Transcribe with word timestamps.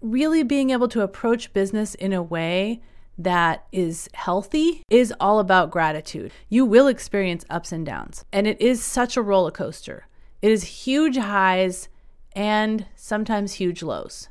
really 0.00 0.42
being 0.42 0.70
able 0.70 0.88
to 0.88 1.02
approach 1.02 1.52
business 1.52 1.94
in 1.94 2.12
a 2.12 2.22
way 2.22 2.80
that 3.18 3.66
is 3.70 4.08
healthy 4.14 4.82
is 4.88 5.12
all 5.20 5.38
about 5.38 5.70
gratitude. 5.70 6.32
You 6.48 6.64
will 6.64 6.86
experience 6.86 7.44
ups 7.50 7.70
and 7.70 7.84
downs, 7.84 8.24
and 8.32 8.46
it 8.46 8.60
is 8.60 8.82
such 8.82 9.16
a 9.16 9.22
roller 9.22 9.50
coaster. 9.50 10.06
It 10.40 10.50
is 10.50 10.84
huge 10.84 11.18
highs 11.18 11.88
and 12.32 12.86
sometimes 12.96 13.54
huge 13.54 13.82
lows. 13.82 14.28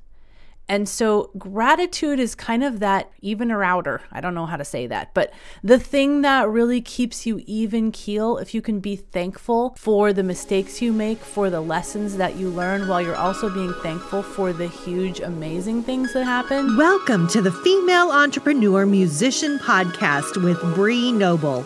And 0.69 0.87
so 0.87 1.31
gratitude 1.35 2.19
is 2.19 2.35
kind 2.35 2.63
of 2.63 2.79
that 2.79 3.11
even 3.21 3.51
or 3.51 3.63
outer. 3.63 4.01
I 4.11 4.21
don't 4.21 4.35
know 4.35 4.45
how 4.45 4.55
to 4.55 4.63
say 4.63 4.85
that, 4.85 5.15
but 5.15 5.33
the 5.63 5.79
thing 5.79 6.21
that 6.21 6.47
really 6.47 6.79
keeps 6.79 7.25
you 7.25 7.41
even 7.47 7.91
keel 7.91 8.37
if 8.37 8.53
you 8.53 8.61
can 8.61 8.79
be 8.79 8.95
thankful 8.95 9.73
for 9.79 10.13
the 10.13 10.21
mistakes 10.21 10.79
you 10.79 10.93
make, 10.93 11.17
for 11.17 11.49
the 11.49 11.59
lessons 11.59 12.17
that 12.17 12.35
you 12.35 12.49
learn, 12.49 12.87
while 12.87 13.01
you're 13.01 13.15
also 13.15 13.49
being 13.49 13.73
thankful 13.81 14.21
for 14.21 14.53
the 14.53 14.67
huge, 14.67 15.19
amazing 15.19 15.81
things 15.81 16.13
that 16.13 16.25
happen. 16.25 16.77
Welcome 16.77 17.27
to 17.29 17.41
the 17.41 17.51
Female 17.51 18.11
Entrepreneur 18.11 18.85
Musician 18.85 19.57
Podcast 19.57 20.43
with 20.43 20.61
Bree 20.75 21.11
Noble. 21.11 21.65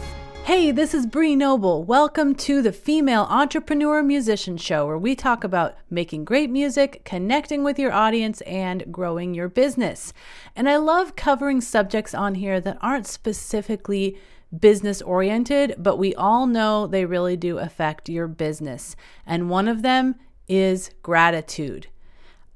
Hey, 0.43 0.71
this 0.71 0.95
is 0.95 1.05
Bree 1.05 1.35
Noble. 1.35 1.83
Welcome 1.83 2.33
to 2.35 2.63
the 2.63 2.73
Female 2.73 3.27
Entrepreneur 3.29 4.01
Musician 4.01 4.57
Show, 4.57 4.87
where 4.87 4.97
we 4.97 5.15
talk 5.15 5.43
about 5.43 5.75
making 5.89 6.25
great 6.25 6.49
music, 6.49 7.03
connecting 7.05 7.63
with 7.63 7.77
your 7.77 7.91
audience, 7.91 8.41
and 8.41 8.91
growing 8.91 9.35
your 9.35 9.47
business. 9.47 10.13
And 10.55 10.67
I 10.67 10.77
love 10.77 11.15
covering 11.15 11.61
subjects 11.61 12.15
on 12.15 12.35
here 12.35 12.59
that 12.59 12.79
aren't 12.81 13.05
specifically 13.05 14.17
business 14.57 14.99
oriented, 15.03 15.75
but 15.77 15.97
we 15.97 16.15
all 16.15 16.47
know 16.47 16.87
they 16.87 17.05
really 17.05 17.37
do 17.37 17.59
affect 17.59 18.09
your 18.09 18.27
business. 18.27 18.95
And 19.27 19.49
one 19.49 19.67
of 19.67 19.83
them 19.83 20.15
is 20.47 20.89
gratitude. 21.03 21.87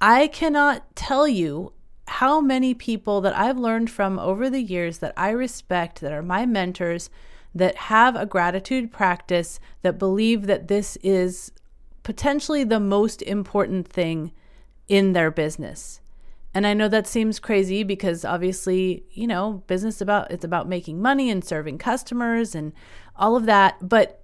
I 0.01 0.27
cannot 0.27 0.95
tell 0.95 1.27
you 1.27 1.71
how 2.07 2.41
many 2.41 2.73
people 2.73 3.21
that 3.21 3.37
I've 3.37 3.59
learned 3.59 3.91
from 3.91 4.17
over 4.17 4.49
the 4.49 4.61
years 4.61 4.97
that 4.97 5.13
I 5.15 5.29
respect, 5.29 6.01
that 6.01 6.11
are 6.11 6.23
my 6.23 6.47
mentors, 6.47 7.11
that 7.55 7.75
have 7.75 8.15
a 8.15 8.25
gratitude 8.25 8.91
practice 8.91 9.59
that 9.81 9.97
believe 9.97 10.45
that 10.45 10.67
this 10.67 10.97
is 10.97 11.53
potentially 12.03 12.65
the 12.65 12.79
most 12.79 13.21
important 13.21 13.87
thing 13.87 14.33
in 14.87 15.13
their 15.13 15.31
business. 15.31 16.01
And 16.53 16.67
I 16.67 16.73
know 16.73 16.87
that 16.89 17.07
seems 17.07 17.39
crazy 17.39 17.83
because 17.83 18.23
obviously, 18.23 19.05
you 19.11 19.25
know, 19.25 19.63
business 19.67 20.01
about 20.01 20.31
it's 20.31 20.45
about 20.45 20.69
making 20.69 21.01
money 21.01 21.29
and 21.29 21.43
serving 21.43 21.79
customers 21.79 22.53
and 22.53 22.73
all 23.15 23.35
of 23.35 23.45
that, 23.45 23.75
but 23.87 24.23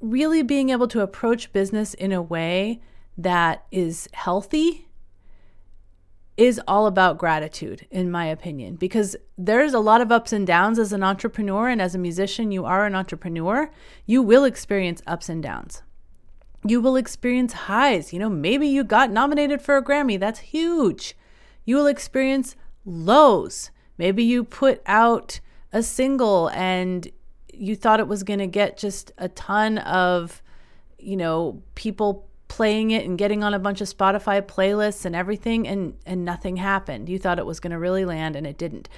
really 0.00 0.42
being 0.42 0.70
able 0.70 0.88
to 0.88 1.00
approach 1.00 1.52
business 1.52 1.94
in 1.94 2.12
a 2.12 2.22
way 2.22 2.80
that 3.16 3.64
is 3.70 4.08
healthy 4.12 4.88
is 6.36 6.60
all 6.66 6.86
about 6.86 7.18
gratitude, 7.18 7.86
in 7.90 8.10
my 8.10 8.26
opinion, 8.26 8.74
because 8.74 9.14
there's 9.38 9.72
a 9.72 9.78
lot 9.78 10.00
of 10.00 10.10
ups 10.10 10.32
and 10.32 10.46
downs 10.46 10.78
as 10.78 10.92
an 10.92 11.02
entrepreneur. 11.02 11.68
And 11.68 11.80
as 11.80 11.94
a 11.94 11.98
musician, 11.98 12.50
you 12.50 12.64
are 12.64 12.86
an 12.86 12.94
entrepreneur. 12.94 13.70
You 14.04 14.22
will 14.22 14.44
experience 14.44 15.00
ups 15.06 15.28
and 15.28 15.42
downs. 15.42 15.82
You 16.66 16.80
will 16.80 16.96
experience 16.96 17.52
highs. 17.52 18.12
You 18.12 18.18
know, 18.18 18.30
maybe 18.30 18.66
you 18.66 18.82
got 18.82 19.10
nominated 19.10 19.62
for 19.62 19.76
a 19.76 19.84
Grammy. 19.84 20.18
That's 20.18 20.40
huge. 20.40 21.16
You 21.64 21.76
will 21.76 21.86
experience 21.86 22.56
lows. 22.84 23.70
Maybe 23.96 24.24
you 24.24 24.42
put 24.42 24.82
out 24.86 25.40
a 25.72 25.82
single 25.82 26.48
and 26.50 27.08
you 27.52 27.76
thought 27.76 28.00
it 28.00 28.08
was 28.08 28.24
going 28.24 28.40
to 28.40 28.46
get 28.48 28.76
just 28.76 29.12
a 29.18 29.28
ton 29.28 29.78
of, 29.78 30.42
you 30.98 31.16
know, 31.16 31.62
people 31.76 32.28
playing 32.54 32.92
it 32.92 33.04
and 33.04 33.18
getting 33.18 33.42
on 33.42 33.52
a 33.52 33.58
bunch 33.58 33.80
of 33.80 33.88
Spotify 33.88 34.40
playlists 34.40 35.04
and 35.04 35.16
everything 35.16 35.66
and 35.66 35.96
and 36.06 36.24
nothing 36.24 36.56
happened. 36.56 37.08
You 37.08 37.18
thought 37.18 37.40
it 37.40 37.46
was 37.46 37.58
going 37.58 37.72
to 37.72 37.80
really 37.80 38.04
land 38.04 38.36
and 38.36 38.46
it 38.46 38.56
didn't. 38.56 38.88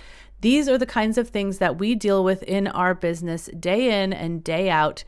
These 0.42 0.68
are 0.68 0.76
the 0.76 0.84
kinds 0.84 1.16
of 1.16 1.30
things 1.30 1.56
that 1.56 1.78
we 1.78 1.94
deal 1.94 2.22
with 2.22 2.42
in 2.42 2.66
our 2.66 2.94
business 2.94 3.48
day 3.58 4.02
in 4.02 4.12
and 4.12 4.44
day 4.44 4.68
out 4.68 5.04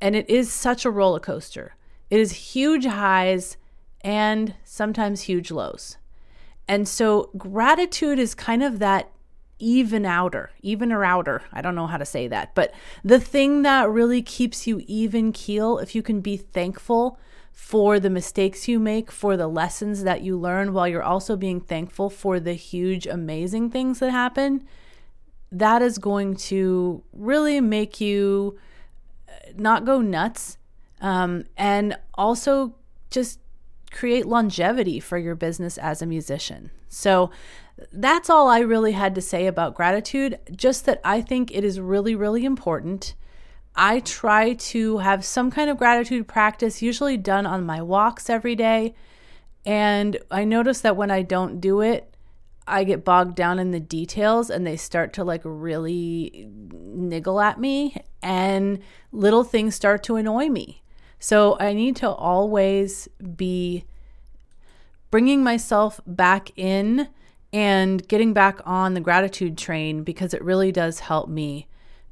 and 0.00 0.14
it 0.14 0.30
is 0.30 0.52
such 0.52 0.84
a 0.84 0.92
roller 0.92 1.18
coaster. 1.18 1.74
It 2.08 2.20
is 2.20 2.52
huge 2.54 2.86
highs 2.86 3.56
and 4.02 4.54
sometimes 4.62 5.22
huge 5.22 5.50
lows. 5.50 5.96
And 6.68 6.86
so 6.86 7.30
gratitude 7.36 8.20
is 8.20 8.32
kind 8.32 8.62
of 8.62 8.78
that 8.78 9.10
even 9.58 10.06
outer, 10.06 10.52
even 10.62 10.92
or 10.92 11.04
outer. 11.04 11.42
I 11.52 11.62
don't 11.62 11.74
know 11.74 11.88
how 11.88 11.96
to 11.96 12.06
say 12.06 12.28
that, 12.28 12.54
but 12.54 12.72
the 13.02 13.18
thing 13.18 13.62
that 13.62 13.90
really 13.90 14.22
keeps 14.22 14.68
you 14.68 14.84
even 14.86 15.32
keel, 15.32 15.78
if 15.78 15.96
you 15.96 16.02
can 16.02 16.20
be 16.20 16.36
thankful 16.36 17.18
for 17.58 17.98
the 17.98 18.08
mistakes 18.08 18.68
you 18.68 18.78
make, 18.78 19.10
for 19.10 19.36
the 19.36 19.48
lessons 19.48 20.04
that 20.04 20.22
you 20.22 20.38
learn, 20.38 20.72
while 20.72 20.86
you're 20.86 21.02
also 21.02 21.36
being 21.36 21.60
thankful 21.60 22.08
for 22.08 22.38
the 22.38 22.52
huge, 22.52 23.04
amazing 23.04 23.68
things 23.68 23.98
that 23.98 24.12
happen, 24.12 24.64
that 25.50 25.82
is 25.82 25.98
going 25.98 26.36
to 26.36 27.02
really 27.12 27.60
make 27.60 28.00
you 28.00 28.56
uh, 29.28 29.32
not 29.56 29.84
go 29.84 30.00
nuts 30.00 30.56
um, 31.00 31.44
and 31.56 31.98
also 32.14 32.76
just 33.10 33.40
create 33.90 34.24
longevity 34.24 35.00
for 35.00 35.18
your 35.18 35.34
business 35.34 35.76
as 35.78 36.00
a 36.00 36.06
musician. 36.06 36.70
So, 36.88 37.30
that's 37.92 38.30
all 38.30 38.48
I 38.48 38.60
really 38.60 38.92
had 38.92 39.16
to 39.16 39.20
say 39.20 39.48
about 39.48 39.74
gratitude. 39.74 40.38
Just 40.54 40.86
that 40.86 41.00
I 41.04 41.20
think 41.20 41.50
it 41.52 41.64
is 41.64 41.80
really, 41.80 42.14
really 42.14 42.44
important 42.44 43.14
I 43.80 44.00
try 44.00 44.54
to 44.54 44.98
have 44.98 45.24
some 45.24 45.52
kind 45.52 45.70
of 45.70 45.78
gratitude 45.78 46.26
practice, 46.26 46.82
usually 46.82 47.16
done 47.16 47.46
on 47.46 47.64
my 47.64 47.80
walks 47.80 48.28
every 48.28 48.56
day. 48.56 48.96
And 49.64 50.18
I 50.32 50.44
notice 50.44 50.80
that 50.80 50.96
when 50.96 51.12
I 51.12 51.22
don't 51.22 51.60
do 51.60 51.80
it, 51.80 52.12
I 52.66 52.82
get 52.82 53.04
bogged 53.04 53.36
down 53.36 53.60
in 53.60 53.70
the 53.70 53.78
details 53.78 54.50
and 54.50 54.66
they 54.66 54.76
start 54.76 55.12
to 55.14 55.24
like 55.24 55.42
really 55.44 56.48
niggle 56.72 57.40
at 57.40 57.60
me, 57.60 58.02
and 58.20 58.80
little 59.12 59.44
things 59.44 59.76
start 59.76 60.02
to 60.04 60.16
annoy 60.16 60.48
me. 60.48 60.82
So 61.20 61.56
I 61.60 61.72
need 61.72 61.94
to 61.96 62.10
always 62.10 63.08
be 63.36 63.84
bringing 65.12 65.44
myself 65.44 66.00
back 66.04 66.50
in 66.56 67.08
and 67.52 68.06
getting 68.08 68.32
back 68.32 68.60
on 68.66 68.94
the 68.94 69.00
gratitude 69.00 69.56
train 69.56 70.02
because 70.02 70.34
it 70.34 70.42
really 70.42 70.72
does 70.72 70.98
help 70.98 71.28
me 71.28 71.68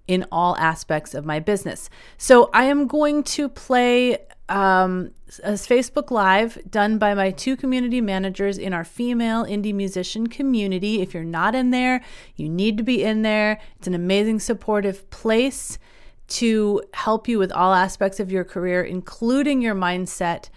in 0.08 0.24
all 0.30 0.56
aspects 0.56 1.14
of 1.14 1.24
my 1.24 1.40
business. 1.40 1.90
So 2.18 2.50
I 2.52 2.64
am 2.64 2.86
going 2.86 3.22
to 3.24 3.48
play 3.48 4.18
um, 4.48 5.10
a 5.42 5.52
Facebook 5.52 6.10
Live 6.10 6.58
done 6.70 6.98
by 6.98 7.14
my 7.14 7.30
two 7.30 7.56
community 7.56 8.00
managers 8.00 8.58
in 8.58 8.72
our 8.72 8.84
female 8.84 9.44
indie 9.44 9.74
musician 9.74 10.28
community. 10.28 11.00
If 11.02 11.14
you're 11.14 11.24
not 11.24 11.54
in 11.54 11.70
there, 11.70 12.02
you 12.36 12.48
need 12.48 12.76
to 12.76 12.84
be 12.84 13.02
in 13.02 13.22
there. 13.22 13.60
It's 13.78 13.88
an 13.88 13.94
amazing, 13.94 14.40
supportive 14.40 15.08
place 15.10 15.78
to 16.28 16.82
help 16.92 17.28
you 17.28 17.38
with 17.38 17.52
all 17.52 17.74
aspects 17.74 18.20
of 18.20 18.30
your 18.30 18.44
career, 18.44 18.82
including 18.82 19.60
your 19.62 19.74
mindset 19.74 20.48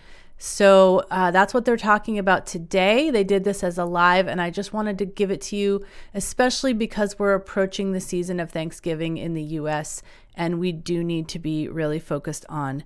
so 0.41 1.03
uh, 1.11 1.31
that's 1.31 1.53
what 1.53 1.65
they're 1.65 1.75
talking 1.75 2.17
about 2.17 2.47
today. 2.47 3.11
They 3.11 3.25
did 3.25 3.43
this 3.43 3.61
as 3.61 3.77
a 3.77 3.83
live, 3.83 4.25
and 4.25 4.41
I 4.41 4.49
just 4.49 4.71
wanted 4.71 4.97
to 4.99 5.05
give 5.05 5.31
it 5.31 5.41
to 5.41 5.57
you, 5.57 5.85
especially 6.13 6.71
because 6.71 7.19
we're 7.19 7.33
approaching 7.33 7.91
the 7.91 7.99
season 7.99 8.39
of 8.39 8.49
Thanksgiving 8.49 9.17
in 9.17 9.33
the 9.33 9.43
US, 9.43 10.01
and 10.33 10.57
we 10.57 10.71
do 10.71 11.03
need 11.03 11.27
to 11.27 11.39
be 11.39 11.67
really 11.67 11.99
focused 11.99 12.45
on 12.47 12.85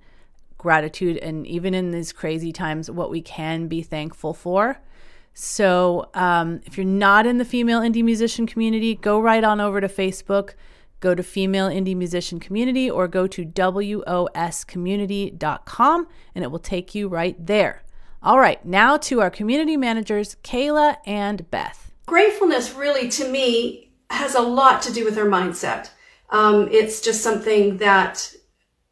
gratitude 0.58 1.18
and 1.18 1.46
even 1.46 1.76
in 1.76 1.92
these 1.92 2.12
crazy 2.12 2.52
times, 2.52 2.90
what 2.90 3.12
we 3.12 3.22
can 3.22 3.68
be 3.68 3.84
thankful 3.84 4.34
for. 4.34 4.80
So 5.36 6.10
um, 6.16 6.62
if 6.66 6.76
you're 6.76 6.86
not 6.86 7.28
in 7.28 7.38
the 7.38 7.46
female 7.46 7.82
indie 7.82 8.04
musician 8.04 8.48
community, 8.48 8.96
go 8.96 9.20
right 9.20 9.44
on 9.44 9.62
over 9.62 9.80
to 9.80 9.88
Facebook 9.88 10.54
go 11.04 11.14
to 11.14 11.22
Female 11.22 11.68
Indie 11.68 11.96
Musician 11.96 12.40
Community 12.40 12.90
or 12.90 13.08
go 13.10 13.28
to 13.28 13.46
woscommunity.com 13.46 16.08
and 16.34 16.44
it 16.44 16.50
will 16.50 16.60
take 16.60 16.96
you 16.96 17.10
right 17.10 17.46
there. 17.46 17.84
All 18.24 18.40
right, 18.40 18.66
now 18.66 18.96
to 18.98 19.20
our 19.20 19.30
community 19.30 19.76
managers, 19.76 20.38
Cayla 20.44 20.96
and 21.06 21.52
Beth. 21.52 21.92
Gratefulness 22.06 22.74
really, 22.74 23.10
to 23.10 23.28
me, 23.28 23.92
has 24.10 24.34
a 24.34 24.42
lot 24.42 24.82
to 24.84 24.94
do 24.94 25.04
with 25.04 25.18
our 25.18 25.26
mindset. 25.26 25.90
Um, 26.30 26.70
it's 26.72 27.02
just 27.02 27.22
something 27.22 27.76
that 27.78 28.34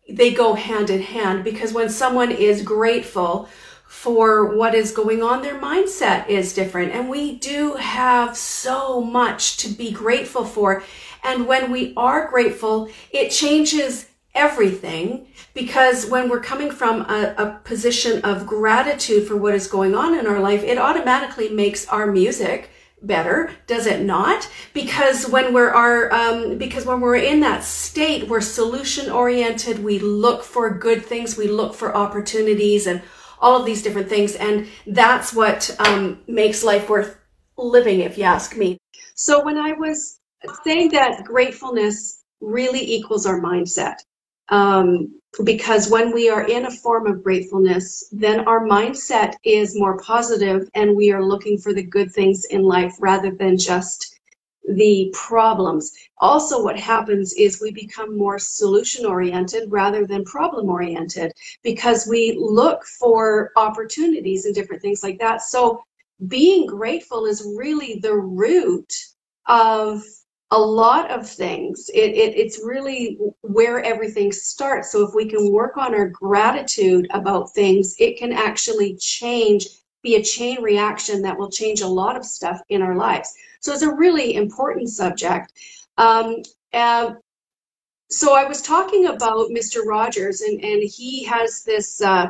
they 0.09 0.33
go 0.33 0.55
hand 0.55 0.89
in 0.89 1.01
hand 1.01 1.45
because 1.45 1.71
when 1.71 1.87
someone 1.89 2.29
is 2.29 2.61
grateful 2.61 3.47
for 3.91 4.55
what 4.55 4.73
is 4.73 4.93
going 4.93 5.21
on. 5.21 5.41
Their 5.41 5.59
mindset 5.59 6.29
is 6.29 6.53
different. 6.53 6.93
And 6.93 7.09
we 7.09 7.35
do 7.35 7.73
have 7.73 8.37
so 8.37 9.01
much 9.01 9.57
to 9.57 9.67
be 9.67 9.91
grateful 9.91 10.45
for. 10.45 10.81
And 11.23 11.47
when 11.47 11.71
we 11.71 11.93
are 11.95 12.27
grateful, 12.27 12.89
it 13.11 13.29
changes 13.29 14.07
everything 14.33 15.27
because 15.53 16.09
when 16.09 16.29
we're 16.29 16.41
coming 16.41 16.71
from 16.71 17.01
a, 17.01 17.35
a, 17.37 17.59
position 17.65 18.21
of 18.23 18.47
gratitude 18.47 19.27
for 19.27 19.35
what 19.35 19.53
is 19.53 19.67
going 19.67 19.93
on 19.93 20.17
in 20.17 20.25
our 20.25 20.39
life, 20.39 20.63
it 20.63 20.77
automatically 20.77 21.49
makes 21.49 21.85
our 21.89 22.07
music 22.07 22.69
better, 23.01 23.51
does 23.67 23.87
it 23.87 24.05
not? 24.05 24.49
Because 24.73 25.27
when 25.27 25.53
we're 25.53 25.71
our, 25.71 26.13
um, 26.13 26.57
because 26.57 26.85
when 26.85 27.01
we're 27.01 27.17
in 27.17 27.39
that 27.41 27.63
state, 27.63 28.27
we're 28.27 28.41
solution 28.41 29.11
oriented. 29.11 29.83
We 29.83 29.99
look 29.99 30.43
for 30.43 30.69
good 30.69 31.05
things. 31.05 31.35
We 31.35 31.47
look 31.47 31.73
for 31.73 31.95
opportunities 31.95 32.87
and 32.87 33.01
all 33.39 33.59
of 33.59 33.65
these 33.65 33.81
different 33.81 34.07
things. 34.07 34.35
And 34.35 34.67
that's 34.87 35.33
what 35.33 35.75
um, 35.79 36.21
makes 36.27 36.63
life 36.63 36.89
worth 36.89 37.17
living, 37.57 37.99
if 37.99 38.17
you 38.17 38.23
ask 38.23 38.55
me. 38.55 38.77
So 39.15 39.43
when 39.43 39.57
I 39.57 39.73
was 39.73 40.20
saying 40.63 40.89
that 40.89 41.23
gratefulness 41.23 42.23
really 42.39 42.81
equals 42.81 43.25
our 43.25 43.39
mindset, 43.39 43.95
um, 44.49 45.19
because 45.43 45.89
when 45.89 46.13
we 46.13 46.29
are 46.29 46.43
in 46.47 46.65
a 46.65 46.71
form 46.71 47.07
of 47.07 47.23
gratefulness, 47.23 48.09
then 48.11 48.41
our 48.41 48.65
mindset 48.65 49.35
is 49.43 49.77
more 49.77 49.97
positive 49.99 50.69
and 50.75 50.95
we 50.95 51.11
are 51.11 51.23
looking 51.23 51.57
for 51.57 51.73
the 51.73 51.83
good 51.83 52.11
things 52.11 52.45
in 52.45 52.63
life 52.63 52.93
rather 52.99 53.31
than 53.31 53.57
just 53.57 54.19
the 54.67 55.09
problems. 55.13 55.91
Also, 56.19 56.63
what 56.63 56.77
happens 56.79 57.33
is 57.33 57.61
we 57.61 57.71
become 57.71 58.17
more 58.17 58.37
solution 58.37 59.05
oriented 59.05 59.71
rather 59.71 60.05
than 60.05 60.23
problem 60.25 60.69
oriented 60.69 61.31
because 61.63 62.07
we 62.07 62.37
look 62.39 62.85
for 62.85 63.51
opportunities 63.55 64.45
and 64.45 64.53
different 64.53 64.81
things 64.81 65.01
like 65.03 65.19
that. 65.19 65.41
So, 65.41 65.83
being 66.27 66.67
grateful 66.67 67.25
is 67.25 67.55
really 67.57 67.99
the 68.03 68.13
root 68.13 68.93
of 69.47 70.03
a 70.51 70.59
lot 70.59 71.09
of 71.09 71.27
things. 71.27 71.89
It, 71.93 72.11
it, 72.11 72.37
it's 72.37 72.61
really 72.63 73.17
where 73.41 73.81
everything 73.83 74.31
starts. 74.31 74.91
So 74.91 75.07
if 75.07 75.15
we 75.15 75.25
can 75.25 75.51
work 75.51 75.77
on 75.77 75.95
our 75.95 76.09
gratitude 76.09 77.07
about 77.11 77.53
things, 77.53 77.95
it 77.99 78.17
can 78.17 78.33
actually 78.33 78.97
change, 78.97 79.67
be 80.03 80.15
a 80.15 80.23
chain 80.23 80.61
reaction 80.61 81.21
that 81.21 81.37
will 81.37 81.49
change 81.49 81.81
a 81.81 81.87
lot 81.87 82.17
of 82.17 82.25
stuff 82.25 82.59
in 82.67 82.81
our 82.81 82.95
lives. 82.95 83.33
So 83.61 83.71
it's 83.71 83.81
a 83.81 83.95
really 83.95 84.35
important 84.35 84.89
subject. 84.89 85.53
Um, 85.97 86.43
uh, 86.73 87.13
so 88.09 88.35
I 88.35 88.43
was 88.43 88.61
talking 88.61 89.05
about 89.05 89.51
Mr. 89.51 89.85
Rogers, 89.85 90.41
and, 90.41 90.61
and 90.61 90.83
he 90.83 91.23
has 91.23 91.63
this 91.63 92.01
uh, 92.01 92.27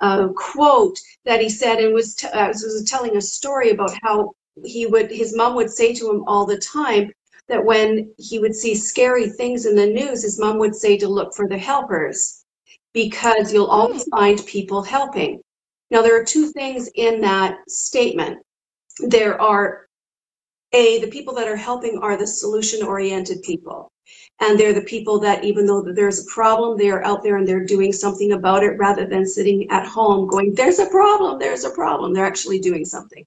uh, 0.00 0.28
quote 0.36 1.00
that 1.24 1.40
he 1.40 1.48
said, 1.48 1.80
and 1.80 1.92
was, 1.92 2.14
t- 2.14 2.28
uh, 2.28 2.48
was 2.48 2.84
telling 2.88 3.16
a 3.16 3.20
story 3.20 3.70
about 3.70 3.90
how 4.02 4.32
he 4.64 4.86
would 4.86 5.10
his 5.10 5.36
mom 5.36 5.56
would 5.56 5.70
say 5.70 5.92
to 5.92 6.08
him 6.08 6.22
all 6.28 6.46
the 6.46 6.58
time 6.58 7.10
that 7.48 7.64
when 7.64 8.12
he 8.18 8.38
would 8.38 8.54
see 8.54 8.74
scary 8.74 9.28
things 9.28 9.66
in 9.66 9.76
the 9.76 9.86
news, 9.86 10.22
his 10.22 10.38
mom 10.38 10.58
would 10.58 10.74
say 10.74 10.96
to 10.98 11.08
look 11.08 11.34
for 11.34 11.48
the 11.48 11.58
helpers 11.58 12.44
because 12.92 13.52
you'll 13.52 13.66
always 13.66 14.04
hmm. 14.04 14.10
find 14.10 14.46
people 14.46 14.82
helping. 14.82 15.40
Now, 15.90 16.02
there 16.02 16.18
are 16.20 16.24
two 16.24 16.50
things 16.52 16.88
in 16.94 17.20
that 17.20 17.58
statement. 17.68 18.38
There 19.00 19.40
are 19.40 19.86
a, 20.72 21.00
the 21.00 21.08
people 21.08 21.34
that 21.34 21.48
are 21.48 21.56
helping 21.56 21.98
are 21.98 22.16
the 22.16 22.26
solution 22.26 22.84
oriented 22.84 23.42
people. 23.42 23.90
And 24.40 24.58
they're 24.58 24.72
the 24.72 24.82
people 24.82 25.20
that, 25.20 25.44
even 25.44 25.66
though 25.66 25.82
there's 25.82 26.20
a 26.20 26.30
problem, 26.30 26.76
they're 26.76 27.04
out 27.06 27.22
there 27.22 27.36
and 27.36 27.46
they're 27.46 27.64
doing 27.64 27.92
something 27.92 28.32
about 28.32 28.64
it 28.64 28.76
rather 28.78 29.06
than 29.06 29.24
sitting 29.24 29.70
at 29.70 29.86
home 29.86 30.26
going, 30.26 30.54
there's 30.54 30.80
a 30.80 30.86
problem, 30.86 31.38
there's 31.38 31.64
a 31.64 31.70
problem. 31.70 32.12
They're 32.12 32.24
actually 32.24 32.58
doing 32.58 32.84
something. 32.84 33.24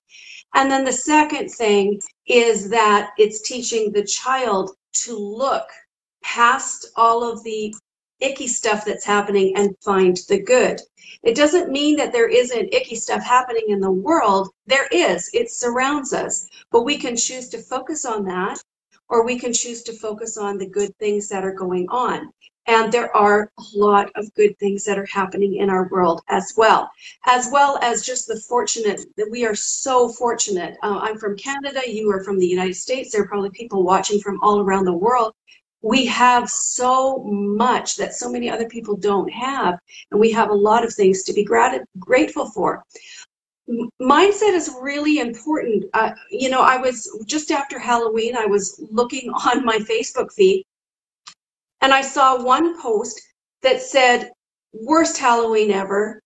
And 0.53 0.71
then 0.71 0.83
the 0.83 0.93
second 0.93 1.49
thing 1.49 1.99
is 2.25 2.69
that 2.69 3.11
it's 3.17 3.41
teaching 3.41 3.91
the 3.91 4.03
child 4.03 4.71
to 5.05 5.17
look 5.17 5.69
past 6.23 6.87
all 6.95 7.23
of 7.23 7.43
the 7.43 7.73
icky 8.19 8.47
stuff 8.47 8.83
that's 8.83 9.05
happening 9.05 9.55
and 9.55 9.75
find 9.83 10.17
the 10.27 10.41
good. 10.41 10.81
It 11.23 11.35
doesn't 11.35 11.71
mean 11.71 11.95
that 11.97 12.11
there 12.11 12.27
isn't 12.27 12.73
icky 12.73 12.95
stuff 12.95 13.23
happening 13.23 13.65
in 13.67 13.79
the 13.79 13.91
world. 13.91 14.49
There 14.65 14.87
is, 14.91 15.29
it 15.33 15.51
surrounds 15.51 16.13
us. 16.13 16.47
But 16.71 16.83
we 16.83 16.97
can 16.97 17.15
choose 17.15 17.49
to 17.49 17.59
focus 17.59 18.05
on 18.05 18.25
that, 18.25 18.59
or 19.09 19.25
we 19.25 19.37
can 19.39 19.53
choose 19.53 19.83
to 19.83 19.93
focus 19.93 20.37
on 20.37 20.57
the 20.57 20.67
good 20.67 20.95
things 20.97 21.29
that 21.29 21.45
are 21.45 21.53
going 21.53 21.87
on. 21.89 22.31
And 22.67 22.91
there 22.91 23.15
are 23.15 23.51
a 23.57 23.63
lot 23.73 24.11
of 24.15 24.33
good 24.35 24.57
things 24.59 24.83
that 24.83 24.99
are 24.99 25.05
happening 25.05 25.55
in 25.55 25.69
our 25.69 25.87
world 25.89 26.21
as 26.27 26.53
well, 26.57 26.91
as 27.25 27.49
well 27.51 27.79
as 27.81 28.05
just 28.05 28.27
the 28.27 28.39
fortunate 28.41 29.01
that 29.15 29.29
we 29.31 29.45
are 29.45 29.55
so 29.55 30.09
fortunate. 30.09 30.77
Uh, 30.83 30.99
I'm 31.01 31.17
from 31.17 31.37
Canada, 31.37 31.81
you 31.87 32.11
are 32.11 32.23
from 32.23 32.37
the 32.37 32.47
United 32.47 32.75
States. 32.75 33.11
There 33.11 33.21
are 33.21 33.27
probably 33.27 33.51
people 33.51 33.83
watching 33.83 34.19
from 34.19 34.39
all 34.41 34.59
around 34.59 34.85
the 34.85 34.93
world 34.93 35.33
we 35.81 36.05
have 36.05 36.49
so 36.49 37.23
much 37.23 37.97
that 37.97 38.13
so 38.13 38.29
many 38.29 38.49
other 38.49 38.67
people 38.67 38.95
don't 38.95 39.31
have 39.31 39.79
and 40.11 40.19
we 40.19 40.31
have 40.31 40.49
a 40.49 40.53
lot 40.53 40.83
of 40.83 40.93
things 40.93 41.23
to 41.23 41.33
be 41.33 41.43
grat- 41.43 41.85
grateful 41.99 42.49
for 42.49 42.83
mindset 44.01 44.53
is 44.53 44.73
really 44.81 45.19
important 45.19 45.85
uh, 45.93 46.11
you 46.31 46.49
know 46.49 46.61
i 46.61 46.77
was 46.77 47.09
just 47.25 47.51
after 47.51 47.77
halloween 47.77 48.35
i 48.35 48.45
was 48.45 48.81
looking 48.91 49.29
on 49.45 49.65
my 49.65 49.77
facebook 49.79 50.31
feed 50.31 50.63
and 51.81 51.93
i 51.93 52.01
saw 52.01 52.41
one 52.41 52.79
post 52.81 53.21
that 53.61 53.81
said 53.81 54.31
worst 54.73 55.17
halloween 55.17 55.71
ever 55.71 56.21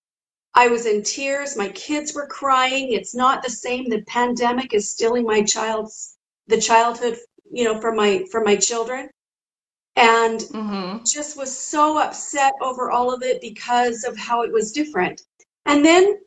i 0.56 0.68
was 0.68 0.86
in 0.86 1.04
tears 1.04 1.58
my 1.58 1.70
kids 1.70 2.14
were 2.14 2.28
crying 2.28 2.92
it's 2.92 3.16
not 3.16 3.44
the 3.44 3.50
same 3.50 3.90
the 3.90 4.04
pandemic 4.04 4.74
is 4.74 4.92
stealing 4.92 5.26
my 5.26 5.42
child's 5.42 6.18
the 6.48 6.60
childhood 6.60 7.18
you 7.52 7.64
know 7.64 7.80
from 7.80 7.96
my 7.96 8.24
from 8.32 8.44
my 8.44 8.56
children 8.56 9.10
and 9.96 10.40
mm-hmm. 10.42 11.04
just 11.04 11.38
was 11.38 11.56
so 11.56 11.98
upset 11.98 12.54
over 12.62 12.92
all 12.92 13.14
of 13.14 13.24
it 13.24 13.42
because 13.42 14.04
of 14.04 14.18
how 14.18 14.42
it 14.42 14.52
was 14.52 14.72
different. 14.72 15.22
And 15.66 15.84
then 15.86 16.20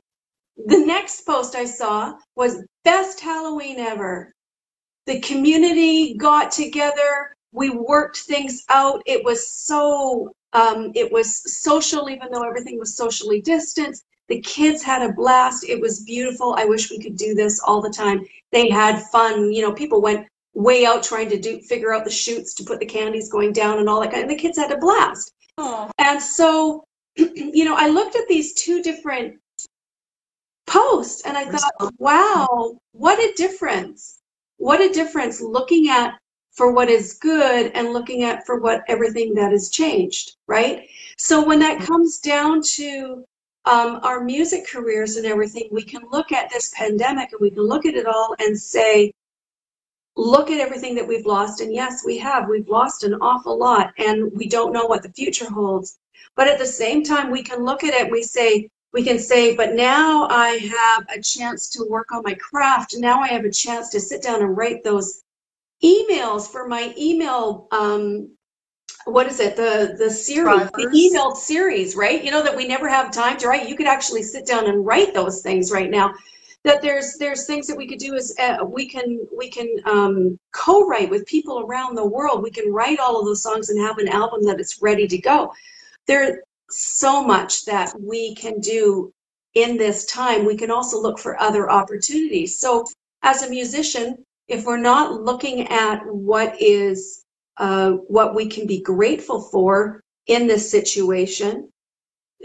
the 0.67 0.79
next 0.79 1.23
post 1.23 1.55
I 1.55 1.65
saw 1.65 2.15
was 2.37 2.63
best 2.85 3.21
Halloween 3.21 3.79
ever. 3.79 4.33
The 5.07 5.21
community 5.21 6.15
got 6.15 6.51
together. 6.51 7.34
We 7.55 7.71
worked 7.71 8.19
things 8.19 8.65
out. 8.69 9.01
It 9.07 9.25
was 9.25 9.49
so, 9.49 10.33
um, 10.53 10.91
it 10.95 11.11
was 11.11 11.41
social, 11.61 12.11
even 12.11 12.31
though 12.31 12.43
everything 12.43 12.79
was 12.79 12.97
socially 12.97 13.41
distanced. 13.41 14.05
The 14.29 14.41
kids 14.41 14.83
had 14.83 15.03
a 15.03 15.13
blast. 15.13 15.65
It 15.65 15.81
was 15.81 16.05
beautiful. 16.05 16.55
I 16.59 16.65
wish 16.65 16.91
we 16.91 16.99
could 16.99 17.17
do 17.17 17.35
this 17.35 17.61
all 17.61 17.81
the 17.81 17.91
time. 17.91 18.27
They 18.53 18.69
had 18.69 19.03
fun. 19.05 19.53
You 19.53 19.63
know, 19.63 19.73
people 19.73 20.03
went 20.03 20.27
way 20.55 20.85
out 20.85 21.03
trying 21.03 21.29
to 21.29 21.39
do 21.39 21.61
figure 21.61 21.93
out 21.93 22.05
the 22.05 22.11
shoots 22.11 22.55
to 22.55 22.65
put 22.65 22.79
the 22.79 22.87
candies 22.87 23.31
going 23.31 23.53
down 23.53 23.79
and 23.79 23.89
all 23.89 24.01
that 24.01 24.11
kind 24.11 24.23
and 24.23 24.31
the 24.31 24.37
kids 24.37 24.57
had 24.57 24.71
a 24.71 24.79
blast 24.79 25.33
oh. 25.59 25.91
and 25.99 26.23
so 26.23 26.85
you 27.17 27.65
know 27.65 27.75
i 27.77 27.89
looked 27.89 28.15
at 28.15 28.27
these 28.29 28.55
two 28.55 28.81
different 28.81 29.35
posts 30.67 31.23
and 31.27 31.37
i 31.37 31.45
thought 31.45 31.93
wow 31.99 32.79
what 32.93 33.19
a 33.19 33.35
difference 33.37 34.21
what 34.59 34.81
a 34.81 34.93
difference 34.93 35.41
looking 35.41 35.89
at 35.89 36.15
for 36.55 36.73
what 36.73 36.89
is 36.89 37.15
good 37.15 37.71
and 37.75 37.93
looking 37.93 38.23
at 38.23 38.47
for 38.47 38.59
what 38.59 38.83
everything 38.89 39.35
that 39.35 39.53
has 39.53 39.71
changed 39.71 40.37
right 40.47 40.89
so 41.19 41.45
when 41.45 41.59
that 41.59 41.81
comes 41.81 42.19
down 42.19 42.63
to 42.63 43.25
um, 43.67 43.99
our 44.03 44.23
music 44.23 44.67
careers 44.67 45.17
and 45.17 45.27
everything 45.27 45.69
we 45.73 45.83
can 45.83 46.03
look 46.11 46.33
at 46.33 46.51
this 46.51 46.73
pandemic 46.77 47.33
and 47.33 47.41
we 47.41 47.51
can 47.51 47.63
look 47.63 47.87
at 47.87 47.95
it 47.95 48.07
all 48.07 48.35
and 48.39 48.59
say 48.59 49.13
look 50.17 50.51
at 50.51 50.61
everything 50.61 50.95
that 50.95 51.07
we've 51.07 51.27
lost. 51.27 51.61
And 51.61 51.75
yes, 51.75 52.05
we 52.05 52.19
have. 52.19 52.49
We've 52.49 52.69
lost 52.69 53.05
an 53.05 53.15
awful 53.15 53.59
lot 53.59 53.93
and 53.99 54.31
we 54.33 54.49
don't 54.49 54.73
know 54.73 54.87
what 54.87 55.03
the 55.03 55.13
future 55.13 55.51
holds. 55.51 55.99
But 56.37 56.49
at 56.49 56.59
the 56.59 56.67
same 56.67 57.03
time, 57.03 57.31
we 57.31 57.43
can 57.43 57.65
look 57.65 57.85
at 57.85 57.95
it 57.95 58.11
we 58.11 58.23
say, 58.23 58.69
we 58.93 59.03
can 59.03 59.19
say, 59.19 59.57
but 59.57 59.75
now 59.75 60.29
I 60.29 60.51
have 60.51 61.07
a 61.09 61.21
chance 61.21 61.69
to 61.71 61.87
work 61.89 62.13
on 62.13 62.23
my 62.25 62.35
craft. 62.35 62.95
Now 62.97 63.21
I 63.21 63.29
have 63.29 63.45
a 63.45 63.51
chance 63.51 63.89
to 63.91 64.01
sit 64.01 64.23
down 64.23 64.41
and 64.41 64.57
write 64.57 64.85
those 64.85 65.23
emails 65.85 66.51
for 66.51 66.67
my 66.67 66.95
email 66.97 67.69
um, 67.71 68.31
what 69.07 69.27
is 69.27 69.41
it? 69.41 69.57
The 69.57 69.97
the 69.99 70.11
series 70.11 70.71
the 70.73 70.91
email 70.95 71.35
series 71.35 71.95
right? 71.95 72.25
You 72.25 72.31
know 72.31 72.43
that 72.43 72.57
we 72.57 72.67
never 72.67 72.89
have 72.89 73.11
time 73.11 73.37
to 73.39 73.49
write. 73.49 73.69
You 73.69 73.77
could 73.77 73.87
actually 73.87 74.23
sit 74.23 74.47
down 74.47 74.67
and 74.67 74.85
write 74.85 75.15
those 75.15 75.43
things 75.43 75.71
right 75.71 75.91
now. 75.91 76.15
That 76.63 76.81
there's 76.81 77.17
there's 77.19 77.47
things 77.47 77.67
that 77.67 77.77
we 77.77 77.87
could 77.87 77.99
do 77.99 78.15
is 78.15 78.35
uh, 78.39 78.65
we 78.65 78.89
can 78.89 79.27
we 79.37 79.51
can 79.51 79.69
um, 79.85 80.39
co-write 80.53 81.11
with 81.11 81.27
people 81.27 81.61
around 81.61 81.95
the 81.95 82.07
world. 82.07 82.43
We 82.43 82.51
can 82.51 82.73
write 82.73 82.99
all 82.99 83.19
of 83.21 83.27
those 83.27 83.43
songs 83.43 83.69
and 83.69 83.81
have 83.81 83.99
an 83.99 84.09
album 84.09 84.43
that 84.45 84.61
it's 84.61 84.81
ready 84.81 85.07
to 85.09 85.19
go. 85.19 85.53
There's 86.07 86.39
so 86.71 87.23
much 87.23 87.67
that 87.67 87.93
we 88.01 88.35
can 88.35 88.61
do 88.61 89.13
in 89.53 89.77
this 89.77 90.07
time. 90.07 90.47
We 90.47 90.57
can 90.57 90.71
also 90.71 91.01
look 91.01 91.19
for 91.19 91.39
other 91.41 91.71
opportunities. 91.71 92.59
So 92.59 92.85
as 93.23 93.43
a 93.43 93.51
musician 93.51 94.25
if 94.49 94.65
we're 94.65 94.77
not 94.77 95.23
looking 95.23 95.69
at 95.69 96.01
what 96.07 96.61
is 96.61 97.25
uh, 97.57 97.93
what 98.09 98.35
we 98.35 98.47
can 98.47 98.67
be 98.67 98.81
grateful 98.83 99.41
for 99.41 100.03
in 100.27 100.47
this 100.47 100.71
situation 100.71 101.69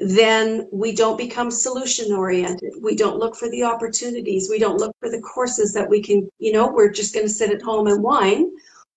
then 0.02 0.68
we 0.72 0.94
don't 0.94 1.18
become 1.18 1.52
solution 1.52 2.14
oriented. 2.14 2.74
We 2.82 2.96
don't 2.96 3.18
look 3.18 3.36
for 3.36 3.50
the 3.50 3.64
opportunities. 3.64 4.50
We 4.50 4.60
don't 4.60 4.78
look 4.78 4.96
for 5.00 5.10
the 5.10 5.22
courses 5.22 5.74
that 5.74 5.90
we 5.90 6.02
can, 6.02 6.30
you 6.40 6.54
know, 6.54 6.72
we're 6.72 6.92
just 6.92 7.14
going 7.14 7.26
to 7.26 7.34
sit 7.34 7.52
at 7.52 7.62
home 7.62 7.88
and 7.88 8.02
whine, 8.02 8.52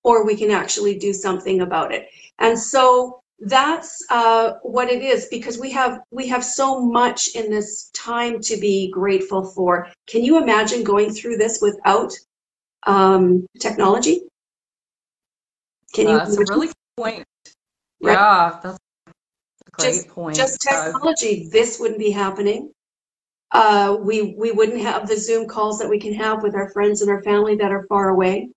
or 0.04 0.24
we 0.24 0.36
can 0.36 0.50
actually 0.50 0.98
do 0.98 1.12
something 1.12 1.60
about 1.60 1.92
it. 1.92 2.08
And 2.38 2.58
so 2.58 3.20
that's 3.40 4.04
uh, 4.10 4.52
what 4.62 4.88
it 4.88 5.02
is 5.02 5.26
because 5.26 5.58
we 5.58 5.70
have 5.72 6.00
we 6.12 6.28
have 6.28 6.44
so 6.44 6.80
much 6.80 7.34
in 7.34 7.50
this 7.50 7.90
time 7.90 8.40
to 8.40 8.56
be 8.56 8.90
grateful 8.90 9.44
for. 9.44 9.88
Can 10.06 10.22
you 10.22 10.40
imagine 10.40 10.84
going 10.84 11.12
through 11.12 11.38
this 11.38 11.58
without 11.60 12.12
um, 12.84 13.46
technology? 13.60 14.22
Can 15.94 16.08
you? 16.08 16.16
That's 16.16 16.36
a 16.36 16.44
really 16.48 16.68
good 16.68 16.76
point. 16.96 17.24
Right? 18.02 18.12
Yeah, 18.12 18.60
that's 18.62 18.76
a 18.76 19.10
Great 19.72 19.94
just, 19.94 20.08
point. 20.08 20.36
Just 20.36 20.60
technology, 20.60 21.48
this 21.50 21.78
wouldn't 21.80 21.98
be 21.98 22.10
happening. 22.10 22.72
Uh, 23.52 23.96
we 24.00 24.34
we 24.38 24.50
wouldn't 24.50 24.80
have 24.80 25.06
the 25.06 25.16
Zoom 25.16 25.46
calls 25.46 25.78
that 25.78 25.88
we 25.88 25.98
can 25.98 26.14
have 26.14 26.42
with 26.42 26.54
our 26.54 26.70
friends 26.70 27.02
and 27.02 27.10
our 27.10 27.22
family 27.22 27.56
that 27.56 27.70
are 27.70 27.86
far 27.86 28.10
away. 28.10 28.48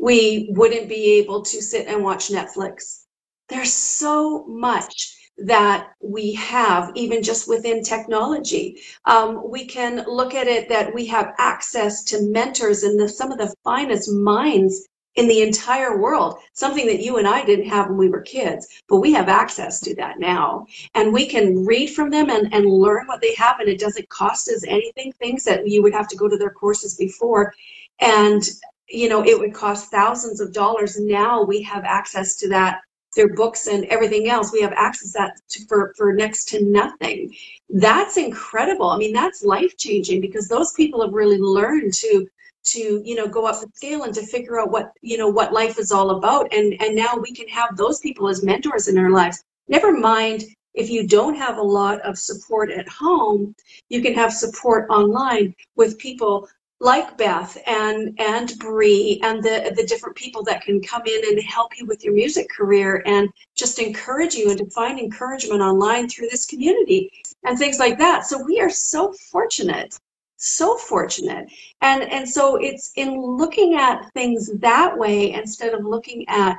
We 0.00 0.48
wouldn't 0.52 0.88
be 0.88 1.18
able 1.18 1.42
to 1.42 1.62
sit 1.62 1.86
and 1.86 2.02
watch 2.02 2.28
Netflix. 2.28 3.04
There's 3.48 3.72
so 3.72 4.44
much 4.46 5.23
that 5.38 5.92
we 6.00 6.32
have, 6.34 6.92
even 6.94 7.22
just 7.22 7.48
within 7.48 7.82
technology. 7.82 8.78
Um, 9.04 9.50
we 9.50 9.66
can 9.66 10.04
look 10.06 10.34
at 10.34 10.46
it 10.46 10.68
that 10.68 10.94
we 10.94 11.06
have 11.06 11.34
access 11.38 12.04
to 12.04 12.22
mentors 12.22 12.84
and 12.84 12.98
the, 12.98 13.08
some 13.08 13.32
of 13.32 13.38
the 13.38 13.54
finest 13.64 14.12
minds 14.12 14.86
in 15.16 15.28
the 15.28 15.42
entire 15.42 16.00
world, 16.00 16.38
something 16.54 16.86
that 16.86 17.02
you 17.02 17.18
and 17.18 17.28
I 17.28 17.44
didn't 17.44 17.68
have 17.68 17.88
when 17.88 17.96
we 17.96 18.08
were 18.08 18.20
kids, 18.20 18.66
but 18.88 18.98
we 18.98 19.12
have 19.12 19.28
access 19.28 19.78
to 19.80 19.94
that 19.96 20.18
now. 20.18 20.66
And 20.94 21.12
we 21.12 21.26
can 21.26 21.64
read 21.64 21.88
from 21.88 22.10
them 22.10 22.30
and, 22.30 22.52
and 22.52 22.66
learn 22.66 23.06
what 23.06 23.20
they 23.20 23.34
have, 23.34 23.60
and 23.60 23.68
it 23.68 23.78
doesn't 23.78 24.08
cost 24.08 24.48
us 24.48 24.64
anything, 24.66 25.12
things 25.12 25.44
that 25.44 25.68
you 25.68 25.82
would 25.82 25.94
have 25.94 26.08
to 26.08 26.16
go 26.16 26.28
to 26.28 26.36
their 26.36 26.50
courses 26.50 26.96
before. 26.96 27.54
And, 28.00 28.42
you 28.88 29.08
know, 29.08 29.24
it 29.24 29.38
would 29.38 29.54
cost 29.54 29.90
thousands 29.90 30.40
of 30.40 30.52
dollars. 30.52 30.98
Now 30.98 31.42
we 31.42 31.62
have 31.62 31.84
access 31.84 32.34
to 32.36 32.48
that 32.48 32.80
their 33.14 33.34
books 33.34 33.66
and 33.66 33.84
everything 33.86 34.28
else 34.28 34.52
we 34.52 34.60
have 34.60 34.72
access 34.76 35.12
that 35.12 35.40
to, 35.48 35.64
for 35.66 35.94
for 35.96 36.12
next 36.12 36.46
to 36.48 36.64
nothing. 36.64 37.34
That's 37.70 38.16
incredible. 38.16 38.90
I 38.90 38.98
mean 38.98 39.12
that's 39.12 39.44
life 39.44 39.76
changing 39.76 40.20
because 40.20 40.48
those 40.48 40.72
people 40.72 41.02
have 41.02 41.12
really 41.12 41.38
learned 41.38 41.92
to 41.94 42.26
to 42.64 43.02
you 43.04 43.14
know 43.14 43.26
go 43.26 43.46
up 43.46 43.60
the 43.60 43.68
scale 43.74 44.04
and 44.04 44.14
to 44.14 44.26
figure 44.26 44.60
out 44.60 44.70
what 44.70 44.92
you 45.02 45.16
know 45.16 45.28
what 45.28 45.52
life 45.52 45.78
is 45.78 45.92
all 45.92 46.10
about. 46.10 46.52
And 46.52 46.74
and 46.80 46.94
now 46.94 47.16
we 47.16 47.32
can 47.32 47.48
have 47.48 47.76
those 47.76 48.00
people 48.00 48.28
as 48.28 48.44
mentors 48.44 48.88
in 48.88 48.98
our 48.98 49.10
lives. 49.10 49.42
Never 49.68 49.92
mind 49.92 50.44
if 50.74 50.90
you 50.90 51.06
don't 51.06 51.36
have 51.36 51.56
a 51.58 51.62
lot 51.62 52.00
of 52.00 52.18
support 52.18 52.70
at 52.70 52.88
home 52.88 53.54
you 53.88 54.02
can 54.02 54.12
have 54.12 54.32
support 54.32 54.88
online 54.90 55.54
with 55.76 55.98
people 55.98 56.48
like 56.80 57.16
Beth 57.16 57.56
and 57.66 58.18
and 58.18 58.52
Bree 58.58 59.20
and 59.22 59.42
the 59.42 59.72
the 59.76 59.86
different 59.86 60.16
people 60.16 60.42
that 60.44 60.62
can 60.62 60.82
come 60.82 61.02
in 61.06 61.20
and 61.28 61.42
help 61.42 61.78
you 61.78 61.86
with 61.86 62.04
your 62.04 62.14
music 62.14 62.48
career 62.50 63.02
and 63.06 63.28
just 63.54 63.78
encourage 63.78 64.34
you 64.34 64.50
and 64.50 64.58
to 64.58 64.70
find 64.70 64.98
encouragement 64.98 65.62
online 65.62 66.08
through 66.08 66.28
this 66.28 66.46
community 66.46 67.10
and 67.44 67.58
things 67.58 67.78
like 67.78 67.98
that. 67.98 68.26
So 68.26 68.42
we 68.42 68.60
are 68.60 68.70
so 68.70 69.12
fortunate 69.12 69.98
so 70.36 70.76
fortunate 70.76 71.48
and 71.80 72.02
and 72.02 72.28
so 72.28 72.56
it's 72.56 72.92
in 72.96 73.18
looking 73.18 73.76
at 73.76 74.12
things 74.12 74.50
that 74.58 74.96
way 74.98 75.32
instead 75.32 75.72
of 75.72 75.86
looking 75.86 76.28
at 76.28 76.58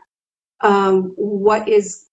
um, 0.61 1.13
what 1.17 1.67
is 1.67 2.07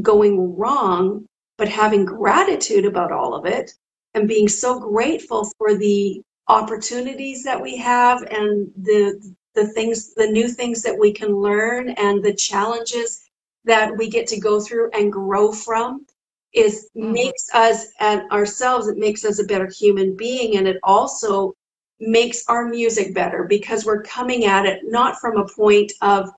going 0.00 0.56
wrong 0.56 1.26
but 1.58 1.68
having 1.68 2.04
gratitude 2.04 2.86
about 2.86 3.12
all 3.12 3.34
of 3.34 3.44
it 3.44 3.74
and 4.14 4.26
being 4.26 4.48
so 4.48 4.78
grateful 4.78 5.50
for 5.58 5.74
the 5.74 6.22
opportunities 6.48 7.44
that 7.44 7.60
we 7.60 7.76
have 7.76 8.22
and 8.22 8.70
the 8.82 9.34
the 9.54 9.66
things 9.68 10.14
the 10.14 10.26
new 10.26 10.48
things 10.48 10.82
that 10.82 10.98
we 10.98 11.12
can 11.12 11.34
learn 11.36 11.90
and 11.90 12.22
the 12.22 12.34
challenges 12.34 13.28
that 13.64 13.96
we 13.96 14.08
get 14.08 14.26
to 14.26 14.40
go 14.40 14.60
through 14.60 14.90
and 14.92 15.12
grow 15.12 15.52
from 15.52 16.04
is 16.52 16.90
mm-hmm. 16.96 17.12
makes 17.12 17.48
us 17.54 17.86
and 18.00 18.30
ourselves 18.30 18.88
it 18.88 18.98
makes 18.98 19.24
us 19.24 19.38
a 19.38 19.44
better 19.44 19.68
human 19.68 20.16
being 20.16 20.56
and 20.56 20.66
it 20.66 20.78
also 20.82 21.54
makes 22.00 22.44
our 22.48 22.68
music 22.68 23.14
better 23.14 23.44
because 23.44 23.84
we're 23.84 24.02
coming 24.02 24.44
at 24.44 24.66
it 24.66 24.80
not 24.84 25.16
from 25.20 25.36
a 25.36 25.48
point 25.48 25.92
of 26.02 26.28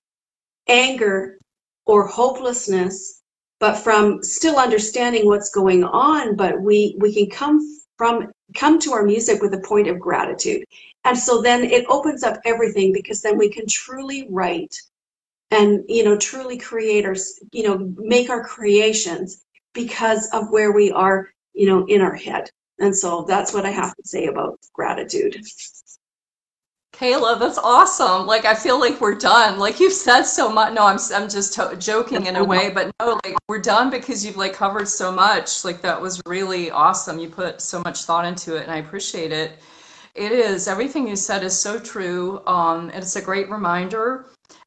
anger 0.68 1.38
or 1.86 2.06
hopelessness 2.06 3.22
but 3.60 3.76
from 3.76 4.22
still 4.22 4.58
understanding 4.58 5.26
what's 5.26 5.50
going 5.50 5.84
on 5.84 6.36
but 6.36 6.60
we 6.60 6.94
we 6.98 7.14
can 7.14 7.28
come 7.30 7.60
from 7.96 8.30
come 8.54 8.78
to 8.78 8.92
our 8.92 9.04
music 9.04 9.40
with 9.40 9.54
a 9.54 9.60
point 9.60 9.88
of 9.88 9.98
gratitude 9.98 10.64
and 11.04 11.18
so 11.18 11.40
then 11.40 11.64
it 11.64 11.84
opens 11.88 12.22
up 12.22 12.38
everything 12.44 12.92
because 12.92 13.22
then 13.22 13.38
we 13.38 13.48
can 13.48 13.66
truly 13.66 14.26
write 14.30 14.76
and 15.50 15.84
you 15.88 16.04
know 16.04 16.16
truly 16.16 16.58
create 16.58 17.04
our 17.04 17.16
you 17.52 17.62
know 17.62 17.92
make 17.96 18.30
our 18.30 18.44
creations 18.44 19.44
because 19.74 20.28
of 20.32 20.50
where 20.50 20.72
we 20.72 20.90
are, 20.92 21.28
you 21.52 21.66
know, 21.66 21.84
in 21.86 22.00
our 22.00 22.14
head. 22.14 22.50
And 22.78 22.96
so 22.96 23.24
that's 23.28 23.52
what 23.52 23.66
I 23.66 23.70
have 23.70 23.94
to 23.96 24.02
say 24.08 24.26
about 24.26 24.58
gratitude. 24.72 25.44
Cayla, 26.94 27.40
that's 27.40 27.58
awesome. 27.58 28.24
Like, 28.24 28.44
I 28.44 28.54
feel 28.54 28.78
like 28.78 29.00
we're 29.00 29.16
done. 29.16 29.58
Like, 29.58 29.80
you've 29.80 29.92
said 29.92 30.22
so 30.22 30.48
much. 30.48 30.72
No, 30.72 30.86
I'm, 30.86 30.98
I'm 31.12 31.28
just 31.28 31.52
to- 31.54 31.76
joking 31.76 32.26
in 32.26 32.36
a 32.36 32.44
way, 32.44 32.70
but 32.70 32.92
no, 33.00 33.18
like, 33.24 33.34
we're 33.48 33.60
done 33.60 33.90
because 33.90 34.24
you've, 34.24 34.36
like, 34.36 34.52
covered 34.52 34.86
so 34.86 35.10
much. 35.10 35.64
Like, 35.64 35.80
that 35.82 36.00
was 36.00 36.22
really 36.26 36.70
awesome. 36.70 37.18
You 37.18 37.28
put 37.28 37.60
so 37.60 37.82
much 37.82 38.04
thought 38.04 38.24
into 38.24 38.54
it, 38.56 38.62
and 38.62 38.70
I 38.70 38.76
appreciate 38.76 39.32
it. 39.32 39.58
It 40.14 40.30
is. 40.30 40.68
Everything 40.68 41.08
you 41.08 41.16
said 41.16 41.42
is 41.42 41.58
so 41.58 41.80
true. 41.80 42.40
Um, 42.46 42.90
and 42.90 43.02
it's 43.02 43.16
a 43.16 43.22
great 43.22 43.50
reminder. 43.50 44.26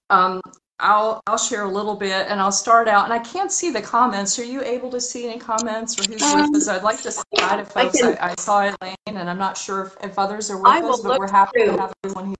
Um, 0.09 0.41
I'll 0.79 1.21
I'll 1.25 1.37
share 1.37 1.63
a 1.63 1.69
little 1.69 1.95
bit 1.95 2.27
and 2.29 2.39
I'll 2.39 2.51
start 2.51 2.87
out 2.87 3.05
and 3.05 3.13
I 3.13 3.19
can't 3.19 3.51
see 3.51 3.71
the 3.71 3.81
comments. 3.81 4.37
Are 4.37 4.43
you 4.43 4.61
able 4.63 4.91
to 4.91 5.01
see 5.01 5.27
any 5.27 5.39
comments 5.39 5.99
or 5.99 6.11
who's 6.11 6.21
um, 6.21 6.51
with 6.51 6.61
us? 6.61 6.67
I'd 6.67 6.83
like 6.83 7.01
to 7.01 7.11
say 7.11 7.23
hi 7.35 7.57
to 7.57 7.65
folks. 7.65 8.01
I, 8.03 8.11
I, 8.13 8.31
I, 8.31 8.35
saw 8.35 8.61
Elaine 8.61 8.95
and 9.07 9.29
I'm 9.29 9.39
not 9.39 9.57
sure 9.57 9.85
if, 9.85 9.97
if 10.03 10.19
others 10.19 10.51
are 10.51 10.57
with 10.57 10.67
I 10.67 10.81
us, 10.81 11.01
but 11.01 11.17
we're 11.19 11.31
happy 11.31 11.63
through. 11.63 11.75
to 11.75 11.81
have 11.81 11.93
everyone 12.03 12.27
here. 12.27 12.35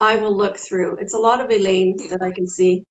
I 0.00 0.16
will 0.16 0.36
look 0.36 0.58
through. 0.58 0.96
It's 0.96 1.14
a 1.14 1.18
lot 1.18 1.40
of 1.40 1.50
Elaine 1.50 1.96
that 2.08 2.20
I 2.20 2.30
can 2.30 2.46
see. 2.46 2.84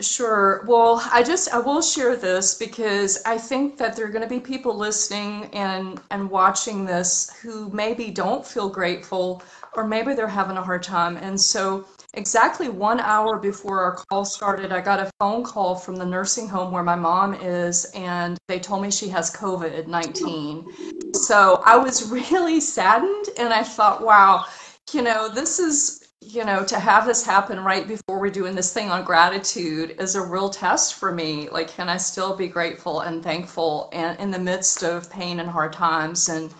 Sure. 0.00 0.64
Well, 0.66 1.06
I 1.12 1.22
just 1.22 1.52
I 1.52 1.58
will 1.58 1.82
share 1.82 2.16
this 2.16 2.54
because 2.54 3.22
I 3.26 3.36
think 3.36 3.76
that 3.76 3.96
there 3.96 4.06
are 4.06 4.10
going 4.10 4.26
to 4.26 4.28
be 4.28 4.40
people 4.40 4.74
listening 4.74 5.50
and 5.52 6.00
and 6.10 6.30
watching 6.30 6.86
this 6.86 7.30
who 7.42 7.68
maybe 7.68 8.10
don't 8.10 8.46
feel 8.46 8.70
grateful 8.70 9.42
or 9.74 9.86
maybe 9.86 10.14
they're 10.14 10.26
having 10.26 10.56
a 10.56 10.62
hard 10.62 10.82
time. 10.82 11.18
And 11.18 11.38
so 11.38 11.84
Exactly 12.14 12.68
one 12.68 12.98
hour 12.98 13.38
before 13.38 13.80
our 13.82 13.94
call 13.94 14.24
started, 14.24 14.72
I 14.72 14.80
got 14.80 14.98
a 14.98 15.10
phone 15.20 15.44
call 15.44 15.76
from 15.76 15.94
the 15.94 16.04
nursing 16.04 16.48
home 16.48 16.72
where 16.72 16.82
my 16.82 16.96
mom 16.96 17.34
is, 17.34 17.84
and 17.94 18.36
they 18.48 18.58
told 18.58 18.82
me 18.82 18.90
she 18.90 19.08
has 19.10 19.30
COVID 19.30 19.86
19. 19.86 21.14
So 21.14 21.62
I 21.64 21.76
was 21.76 22.10
really 22.10 22.60
saddened, 22.60 23.26
and 23.38 23.52
I 23.54 23.62
thought, 23.62 24.04
wow, 24.04 24.44
you 24.92 25.02
know, 25.02 25.28
this 25.28 25.60
is, 25.60 26.08
you 26.20 26.44
know, 26.44 26.64
to 26.64 26.80
have 26.80 27.06
this 27.06 27.24
happen 27.24 27.60
right 27.60 27.86
before 27.86 28.18
we're 28.18 28.30
doing 28.30 28.56
this 28.56 28.72
thing 28.72 28.90
on 28.90 29.04
gratitude 29.04 29.94
is 30.00 30.16
a 30.16 30.20
real 30.20 30.50
test 30.50 30.94
for 30.94 31.12
me. 31.12 31.48
Like, 31.48 31.68
can 31.68 31.88
I 31.88 31.96
still 31.96 32.34
be 32.34 32.48
grateful 32.48 33.00
and 33.00 33.22
thankful 33.22 33.88
and 33.92 34.18
in 34.18 34.32
the 34.32 34.38
midst 34.38 34.82
of 34.82 35.08
pain 35.10 35.38
and 35.38 35.48
hard 35.48 35.72
times? 35.72 36.28
And 36.28 36.52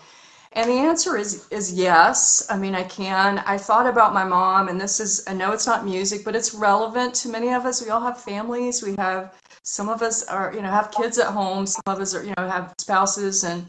and 0.53 0.69
the 0.69 0.73
answer 0.73 1.15
is 1.17 1.47
is 1.49 1.71
yes. 1.71 2.45
I 2.49 2.57
mean, 2.57 2.75
I 2.75 2.83
can. 2.83 3.39
I 3.39 3.57
thought 3.57 3.87
about 3.87 4.13
my 4.13 4.25
mom, 4.25 4.67
and 4.67 4.79
this 4.79 4.99
is 4.99 5.23
I 5.27 5.33
know 5.33 5.53
it's 5.53 5.67
not 5.67 5.85
music, 5.85 6.25
but 6.25 6.35
it's 6.35 6.53
relevant 6.53 7.15
to 7.15 7.29
many 7.29 7.53
of 7.53 7.65
us. 7.65 7.81
We 7.81 7.89
all 7.89 8.01
have 8.01 8.21
families. 8.21 8.83
We 8.83 8.95
have 8.97 9.33
some 9.63 9.87
of 9.87 10.01
us 10.01 10.23
are 10.23 10.53
you 10.53 10.61
know 10.61 10.69
have 10.69 10.91
kids 10.91 11.17
at 11.17 11.27
home. 11.27 11.65
Some 11.65 11.83
of 11.87 11.99
us 11.99 12.13
are 12.13 12.23
you 12.23 12.33
know 12.37 12.47
have 12.47 12.73
spouses, 12.79 13.45
and 13.45 13.65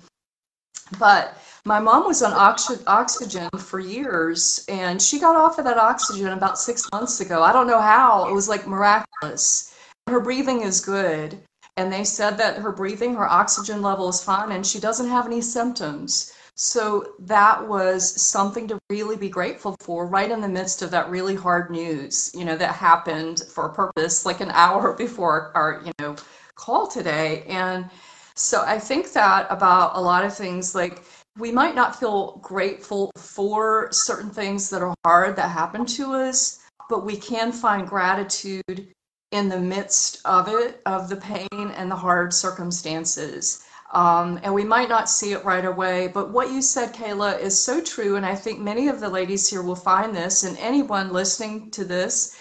but 0.98 1.38
my 1.64 1.78
mom 1.78 2.04
was 2.06 2.22
on 2.22 2.32
oxy- 2.32 2.84
oxygen 2.88 3.48
for 3.58 3.78
years, 3.78 4.64
and 4.68 5.00
she 5.00 5.20
got 5.20 5.36
off 5.36 5.58
of 5.58 5.64
that 5.66 5.78
oxygen 5.78 6.32
about 6.32 6.58
six 6.58 6.88
months 6.92 7.20
ago. 7.20 7.44
I 7.44 7.52
don't 7.52 7.68
know 7.68 7.80
how. 7.80 8.28
It 8.28 8.32
was 8.34 8.48
like 8.48 8.66
miraculous. 8.66 9.72
Her 10.08 10.20
breathing 10.20 10.62
is 10.62 10.80
good. 10.80 11.40
And 11.78 11.90
they 11.90 12.04
said 12.04 12.36
that 12.36 12.58
her 12.58 12.70
breathing, 12.70 13.14
her 13.14 13.26
oxygen 13.26 13.80
level 13.80 14.10
is 14.10 14.22
fine, 14.22 14.52
and 14.52 14.66
she 14.66 14.78
doesn't 14.78 15.08
have 15.08 15.24
any 15.24 15.40
symptoms. 15.40 16.32
So 16.54 17.14
that 17.20 17.66
was 17.66 18.20
something 18.20 18.68
to 18.68 18.78
really 18.90 19.16
be 19.16 19.30
grateful 19.30 19.74
for 19.80 20.06
right 20.06 20.30
in 20.30 20.40
the 20.40 20.48
midst 20.48 20.82
of 20.82 20.90
that 20.90 21.08
really 21.08 21.34
hard 21.34 21.70
news, 21.70 22.30
you 22.34 22.44
know, 22.44 22.56
that 22.56 22.74
happened 22.74 23.42
for 23.52 23.66
a 23.66 23.74
purpose 23.74 24.26
like 24.26 24.40
an 24.40 24.50
hour 24.54 24.92
before 24.92 25.50
our, 25.54 25.82
you 25.84 25.92
know, 25.98 26.16
call 26.54 26.86
today. 26.86 27.44
And 27.48 27.90
so 28.34 28.62
I 28.66 28.78
think 28.78 29.12
that 29.12 29.46
about 29.50 29.96
a 29.96 30.00
lot 30.00 30.24
of 30.24 30.36
things 30.36 30.74
like 30.74 31.04
we 31.38 31.50
might 31.50 31.74
not 31.74 31.98
feel 31.98 32.38
grateful 32.42 33.10
for 33.16 33.88
certain 33.90 34.30
things 34.30 34.68
that 34.70 34.82
are 34.82 34.94
hard 35.04 35.36
that 35.36 35.48
happen 35.50 35.86
to 35.86 36.12
us, 36.12 36.60
but 36.90 37.06
we 37.06 37.16
can 37.16 37.52
find 37.52 37.88
gratitude 37.88 38.92
in 39.30 39.48
the 39.48 39.58
midst 39.58 40.20
of 40.26 40.48
it, 40.48 40.82
of 40.84 41.08
the 41.08 41.16
pain 41.16 41.48
and 41.52 41.90
the 41.90 41.96
hard 41.96 42.34
circumstances. 42.34 43.64
Um, 43.92 44.40
and 44.42 44.54
we 44.54 44.64
might 44.64 44.88
not 44.88 45.10
see 45.10 45.32
it 45.32 45.44
right 45.44 45.64
away, 45.64 46.08
but 46.08 46.30
what 46.30 46.50
you 46.50 46.62
said, 46.62 46.94
Cayla, 46.94 47.38
is 47.38 47.62
so 47.62 47.82
true. 47.82 48.16
And 48.16 48.24
I 48.24 48.34
think 48.34 48.58
many 48.58 48.88
of 48.88 49.00
the 49.00 49.08
ladies 49.08 49.48
here 49.48 49.62
will 49.62 49.76
find 49.76 50.16
this, 50.16 50.44
and 50.44 50.56
anyone 50.58 51.12
listening 51.12 51.70
to 51.72 51.84
this, 51.84 52.38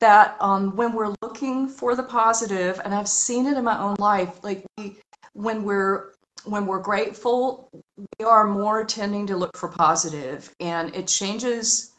that 0.00 0.36
um, 0.40 0.74
when 0.76 0.94
we're 0.94 1.14
looking 1.22 1.68
for 1.68 1.94
the 1.94 2.02
positive, 2.02 2.80
and 2.84 2.94
I've 2.94 3.08
seen 3.08 3.46
it 3.46 3.56
in 3.56 3.64
my 3.64 3.78
own 3.78 3.96
life, 3.98 4.42
like 4.42 4.64
we, 4.78 4.96
when 5.34 5.62
we're 5.64 6.12
when 6.44 6.66
we're 6.66 6.80
grateful, 6.80 7.70
we 8.18 8.24
are 8.24 8.46
more 8.46 8.84
tending 8.84 9.26
to 9.26 9.36
look 9.36 9.56
for 9.56 9.68
positive, 9.68 10.50
and 10.60 10.94
it 10.94 11.06
changes 11.06 11.92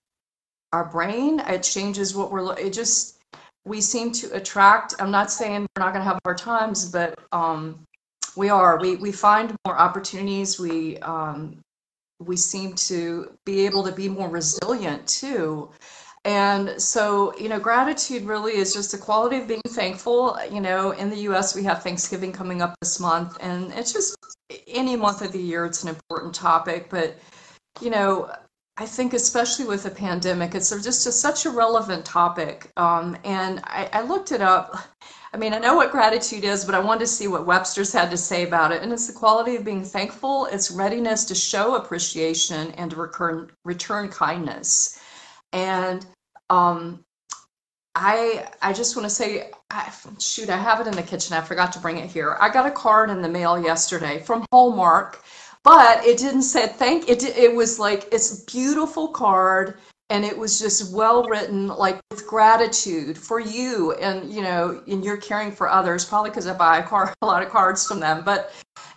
our 0.72 0.86
brain. 0.86 1.40
It 1.40 1.64
changes 1.64 2.16
what 2.16 2.32
we're. 2.32 2.58
It 2.58 2.74
just 2.74 3.18
we 3.66 3.82
seem 3.82 4.12
to 4.14 4.32
attract. 4.36 4.96
I'm 5.00 5.12
not 5.12 5.32
saying 5.32 5.62
we're 5.76 5.84
not 5.84 5.94
going 5.94 6.06
to 6.06 6.12
have 6.12 6.20
hard 6.24 6.38
times, 6.38 6.90
but 6.92 7.18
um, 7.32 7.85
we 8.36 8.50
are. 8.50 8.80
We 8.80 8.96
we 8.96 9.12
find 9.12 9.56
more 9.66 9.78
opportunities. 9.78 10.60
We 10.60 10.98
um, 11.00 11.58
we 12.20 12.38
seem 12.38 12.74
to 12.76 13.38
be 13.46 13.66
able 13.66 13.84
to 13.84 13.92
be 13.92 14.10
more 14.10 14.30
resilient 14.30 15.08
too. 15.08 15.70
And 16.24 16.82
so, 16.82 17.38
you 17.38 17.50
know, 17.50 17.60
gratitude 17.60 18.24
really 18.24 18.54
is 18.58 18.74
just 18.74 18.92
the 18.92 18.98
quality 18.98 19.38
of 19.38 19.48
being 19.48 19.62
thankful. 19.68 20.38
You 20.52 20.60
know, 20.60 20.92
in 20.92 21.12
the 21.12 21.18
US, 21.30 21.56
we 21.56 21.64
have 21.66 21.84
Thanksgiving 21.84 22.32
coming 22.32 22.64
up 22.64 22.76
this 22.82 23.00
month, 23.00 23.38
and 23.42 23.72
it's 23.74 23.94
just 23.94 24.16
any 24.68 24.96
month 24.96 25.22
of 25.22 25.32
the 25.32 25.42
year, 25.42 25.66
it's 25.66 25.84
an 25.84 25.90
important 25.90 26.34
topic. 26.34 26.90
But, 26.90 27.18
you 27.80 27.92
know, 27.92 28.32
I 28.78 28.88
think 28.88 29.14
especially 29.14 29.66
with 29.66 29.84
the 29.84 29.92
pandemic, 29.92 30.56
it's 30.56 30.70
just 30.70 31.06
a, 31.06 31.12
such 31.12 31.46
a 31.46 31.52
relevant 31.52 32.06
topic. 32.06 32.72
Um, 32.76 33.16
and 33.24 33.62
I, 33.64 33.90
I 33.94 34.02
looked 34.02 34.32
it 34.32 34.42
up. 34.42 34.76
I 35.36 35.38
mean, 35.38 35.54
I 35.54 35.58
know 35.58 35.76
what 35.76 35.92
gratitude 35.92 36.46
is, 36.46 36.64
but 36.64 36.76
I 36.76 36.80
wanted 36.80 37.02
to 37.02 37.08
see 37.08 37.28
what 37.28 37.46
Webster's 37.46 37.92
had 37.92 38.10
to 38.12 38.16
say 38.16 38.44
about 38.44 38.72
it. 38.72 38.82
And 38.82 38.94
it's 38.94 39.08
the 39.08 39.12
quality 39.12 39.58
of 39.58 39.66
being 39.66 39.84
thankful, 39.84 40.46
it's 40.46 40.72
readiness 40.72 41.26
to 41.26 41.36
show 41.36 41.76
appreciation 41.76 42.72
and 42.78 42.90
to 42.92 42.96
return, 42.96 43.52
return 43.66 44.08
kindness. 44.08 44.98
And 45.52 46.06
um, 46.50 47.04
I 47.96 48.48
I 48.62 48.72
just 48.72 48.96
want 48.96 49.10
to 49.10 49.14
say, 49.14 49.52
I, 49.72 49.92
shoot, 50.22 50.50
I 50.50 50.56
have 50.56 50.80
it 50.80 50.88
in 50.88 50.96
the 50.96 51.04
kitchen. 51.04 51.36
I 51.36 51.42
forgot 51.42 51.74
to 51.74 51.80
bring 51.80 51.98
it 51.98 52.10
here. 52.10 52.38
I 52.40 52.48
got 52.48 52.66
a 52.66 52.72
card 52.72 53.10
in 53.10 53.22
the 53.22 53.28
mail 53.28 53.62
yesterday 53.62 54.20
from 54.20 54.46
Hallmark, 54.54 55.22
but 55.64 56.02
it 56.06 56.18
didn't 56.18 56.44
say 56.44 56.68
thank. 56.68 57.10
It 57.10 57.22
it 57.24 57.54
was 57.54 57.78
like 57.78 58.08
it's 58.14 58.42
a 58.42 58.46
beautiful 58.46 59.10
card, 59.10 59.80
and 60.10 60.24
it 60.24 60.38
was 60.38 60.60
just 60.60 60.94
well 60.94 61.24
written, 61.24 61.68
like 61.68 62.00
with 62.12 62.28
gratitude 62.28 63.18
for 63.18 63.40
you, 63.40 63.94
and 63.94 64.32
you 64.32 64.42
know, 64.42 64.84
and 64.88 65.04
you're 65.04 65.18
caring 65.18 65.52
for 65.52 65.70
others. 65.70 66.06
Probably 66.06 66.30
because 66.30 66.48
I 66.48 66.54
buy 66.56 66.80
a, 66.80 66.84
card, 66.84 67.14
a 67.22 67.26
lot 67.26 67.44
of 67.44 67.50
cards 67.50 67.88
from 67.88 68.00
them, 68.00 68.24
but 68.24 68.54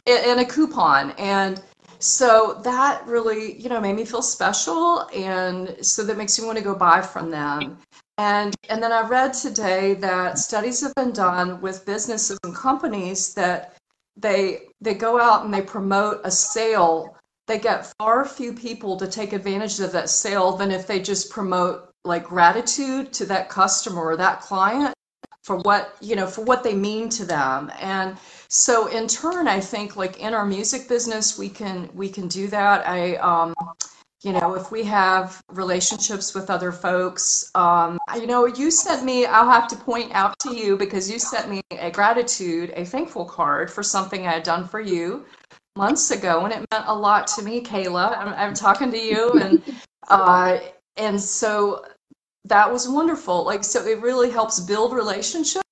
and 0.07 0.41
a 0.41 0.45
coupon 0.45 1.11
and 1.12 1.62
so 1.99 2.61
that 2.62 3.05
really 3.07 3.61
you 3.61 3.69
know 3.69 3.81
made 3.81 3.97
me 3.97 4.05
feel 4.05 4.23
special 4.23 5.09
and 5.15 5.77
so 5.85 6.05
that 6.05 6.17
makes 6.17 6.38
me 6.38 6.47
want 6.47 6.57
to 6.57 6.65
go 6.65 6.75
buy 6.75 7.00
from 7.00 7.31
them 7.31 7.77
and 8.19 8.55
and 8.69 8.83
then 8.83 8.93
i 8.93 9.07
read 9.07 9.33
today 9.33 9.95
that 9.95 10.38
studies 10.38 10.81
have 10.81 10.95
been 10.95 11.12
done 11.12 11.61
with 11.61 11.85
businesses 11.85 12.38
and 12.45 12.55
companies 12.55 13.35
that 13.35 13.77
they 14.17 14.62
they 14.81 14.95
go 14.95 15.21
out 15.21 15.45
and 15.45 15.53
they 15.53 15.62
promote 15.62 16.21
a 16.25 16.31
sale 16.31 17.17
they 17.49 17.59
get 17.59 17.93
far 17.99 18.25
few 18.25 18.52
people 18.52 18.97
to 18.99 19.09
take 19.09 19.33
advantage 19.33 19.81
of 19.81 19.90
that 19.93 20.09
sale 20.09 20.52
than 20.57 20.71
if 20.71 20.87
they 20.87 21.00
just 21.00 21.31
promote 21.31 21.90
like 22.05 22.25
gratitude 22.25 23.12
to 23.14 23.26
that 23.26 23.49
customer 23.49 24.02
or 24.02 24.17
that 24.17 24.40
client 24.40 24.95
for 25.43 25.57
what 25.59 25.97
you 26.00 26.14
know 26.14 26.26
for 26.26 26.43
what 26.43 26.62
they 26.62 26.75
mean 26.75 27.09
to 27.09 27.25
them. 27.25 27.73
And 27.81 28.17
so 28.49 28.87
in 28.87 29.09
turn 29.09 29.47
i 29.49 29.61
think 29.61 29.97
like 29.97 30.21
in 30.21 30.33
our 30.33 30.47
music 30.47 30.88
business 30.88 31.38
we 31.38 31.49
can 31.49 31.90
we 31.95 32.09
can 32.09 32.28
do 32.28 32.47
that. 32.49 32.87
I 32.87 33.17
um 33.17 33.55
you 34.23 34.33
know 34.33 34.55
if 34.55 34.71
we 34.71 34.83
have 34.85 35.40
relationships 35.49 36.35
with 36.35 36.50
other 36.50 36.73
folks 36.73 37.50
um 37.55 37.99
you 38.17 38.26
know 38.26 38.47
you 38.47 38.71
sent 38.71 39.05
me 39.05 39.26
i'll 39.26 39.49
have 39.49 39.69
to 39.69 39.76
point 39.76 40.11
out 40.12 40.37
to 40.40 40.55
you 40.57 40.76
because 40.76 41.09
you 41.11 41.18
sent 41.20 41.49
me 41.49 41.61
a 41.70 41.90
gratitude 41.90 42.72
a 42.75 42.85
thankful 42.85 43.25
card 43.25 43.70
for 43.70 43.83
something 43.83 44.27
i 44.27 44.33
had 44.33 44.42
done 44.42 44.66
for 44.66 44.81
you 44.81 45.25
months 45.79 46.11
ago 46.11 46.45
and 46.45 46.53
it 46.53 46.67
meant 46.71 46.85
a 46.87 46.95
lot 46.95 47.27
to 47.29 47.43
me 47.43 47.62
cayla. 47.62 48.19
I'm, 48.19 48.35
I'm 48.35 48.55
talking 48.55 48.91
to 48.91 48.99
you 48.99 49.33
and 49.41 49.62
uh 50.09 50.59
and 50.97 51.19
so 51.21 51.85
that 52.45 52.71
was 52.71 52.88
wonderful. 52.88 53.45
Like 53.45 53.64
so 53.64 53.87
it 53.87 54.01
really 54.03 54.31
helps 54.31 54.61
build 54.61 54.93
relationships. 54.93 55.62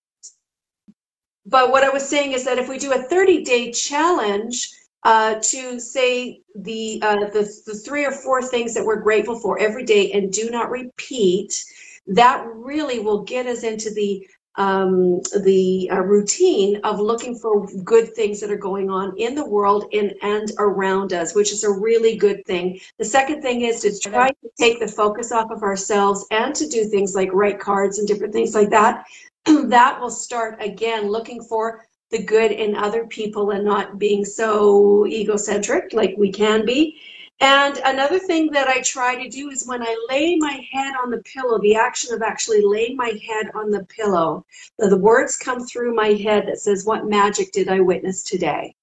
But 1.44 1.70
what 1.70 1.84
I 1.84 1.90
was 1.90 2.08
saying 2.08 2.32
is 2.32 2.44
that 2.44 2.58
if 2.58 2.68
we 2.68 2.78
do 2.78 2.92
a 2.92 3.02
30 3.02 3.44
day 3.44 3.72
challenge 3.72 4.70
uh, 5.04 5.36
to 5.40 5.78
say 5.78 6.40
the, 6.56 7.00
uh, 7.02 7.26
the, 7.30 7.48
the 7.66 7.74
three 7.74 8.04
or 8.04 8.10
four 8.10 8.42
things 8.42 8.74
that 8.74 8.84
we're 8.84 9.00
grateful 9.00 9.38
for 9.38 9.56
every 9.60 9.84
day 9.84 10.10
and 10.12 10.32
do 10.32 10.50
not 10.50 10.70
repeat, 10.70 11.62
that 12.08 12.44
really 12.52 12.98
will 12.98 13.22
get 13.22 13.46
us 13.46 13.62
into 13.62 13.90
the 13.94 14.26
um, 14.56 15.20
the 15.42 15.88
uh, 15.92 16.00
routine 16.00 16.80
of 16.84 16.98
looking 16.98 17.38
for 17.38 17.66
good 17.84 18.14
things 18.14 18.40
that 18.40 18.50
are 18.50 18.56
going 18.56 18.90
on 18.90 19.16
in 19.18 19.34
the 19.34 19.44
world 19.44 19.86
and, 19.92 20.14
and 20.22 20.50
around 20.58 21.12
us, 21.12 21.34
which 21.34 21.52
is 21.52 21.64
a 21.64 21.70
really 21.70 22.16
good 22.16 22.44
thing. 22.46 22.80
The 22.98 23.04
second 23.04 23.42
thing 23.42 23.62
is 23.62 23.80
to 23.80 23.98
try 23.98 24.28
to 24.30 24.50
take 24.58 24.80
the 24.80 24.88
focus 24.88 25.32
off 25.32 25.50
of 25.50 25.62
ourselves 25.62 26.26
and 26.30 26.54
to 26.54 26.66
do 26.68 26.84
things 26.84 27.14
like 27.14 27.32
write 27.32 27.60
cards 27.60 27.98
and 27.98 28.08
different 28.08 28.32
things 28.32 28.54
like 28.54 28.70
that 28.70 29.04
that 29.44 30.00
will 30.00 30.10
start 30.10 30.60
again 30.60 31.08
looking 31.08 31.42
for 31.42 31.86
the 32.10 32.22
good 32.22 32.52
in 32.52 32.74
other 32.76 33.06
people 33.06 33.50
and 33.50 33.64
not 33.64 33.98
being 33.98 34.24
so 34.24 35.06
egocentric 35.06 35.92
like 35.92 36.14
we 36.16 36.30
can 36.30 36.64
be. 36.64 36.98
And 37.40 37.78
another 37.84 38.18
thing 38.18 38.50
that 38.52 38.68
I 38.68 38.80
try 38.80 39.22
to 39.22 39.28
do 39.28 39.50
is 39.50 39.66
when 39.66 39.82
I 39.82 39.94
lay 40.08 40.36
my 40.36 40.64
head 40.72 40.94
on 41.02 41.10
the 41.10 41.22
pillow, 41.22 41.58
the 41.58 41.76
action 41.76 42.14
of 42.14 42.22
actually 42.22 42.62
laying 42.62 42.96
my 42.96 43.12
head 43.26 43.50
on 43.54 43.70
the 43.70 43.84
pillow, 43.84 44.46
the, 44.78 44.96
words 44.96 45.36
come 45.36 45.66
through 45.66 45.94
my 45.94 46.08
head 46.08 46.46
that 46.46 46.60
says, 46.60 46.86
What 46.86 47.06
magic 47.06 47.52
did 47.52 47.68
I 47.68 47.80
witness 47.80 48.22
today? 48.22 48.74